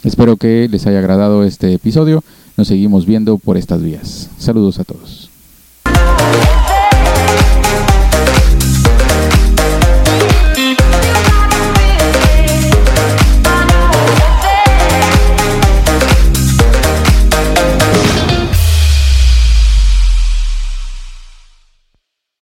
Espero 0.02 0.36
que 0.36 0.68
les 0.70 0.86
haya 0.86 0.98
agradado 0.98 1.42
este 1.42 1.72
episodio. 1.72 2.22
Nos 2.56 2.68
seguimos 2.68 3.06
viendo 3.06 3.38
por 3.38 3.56
estas 3.56 3.82
vías. 3.82 4.30
Saludos 4.38 4.78
a 4.78 4.84
todos. 4.84 5.35
Yeah. 6.36 6.75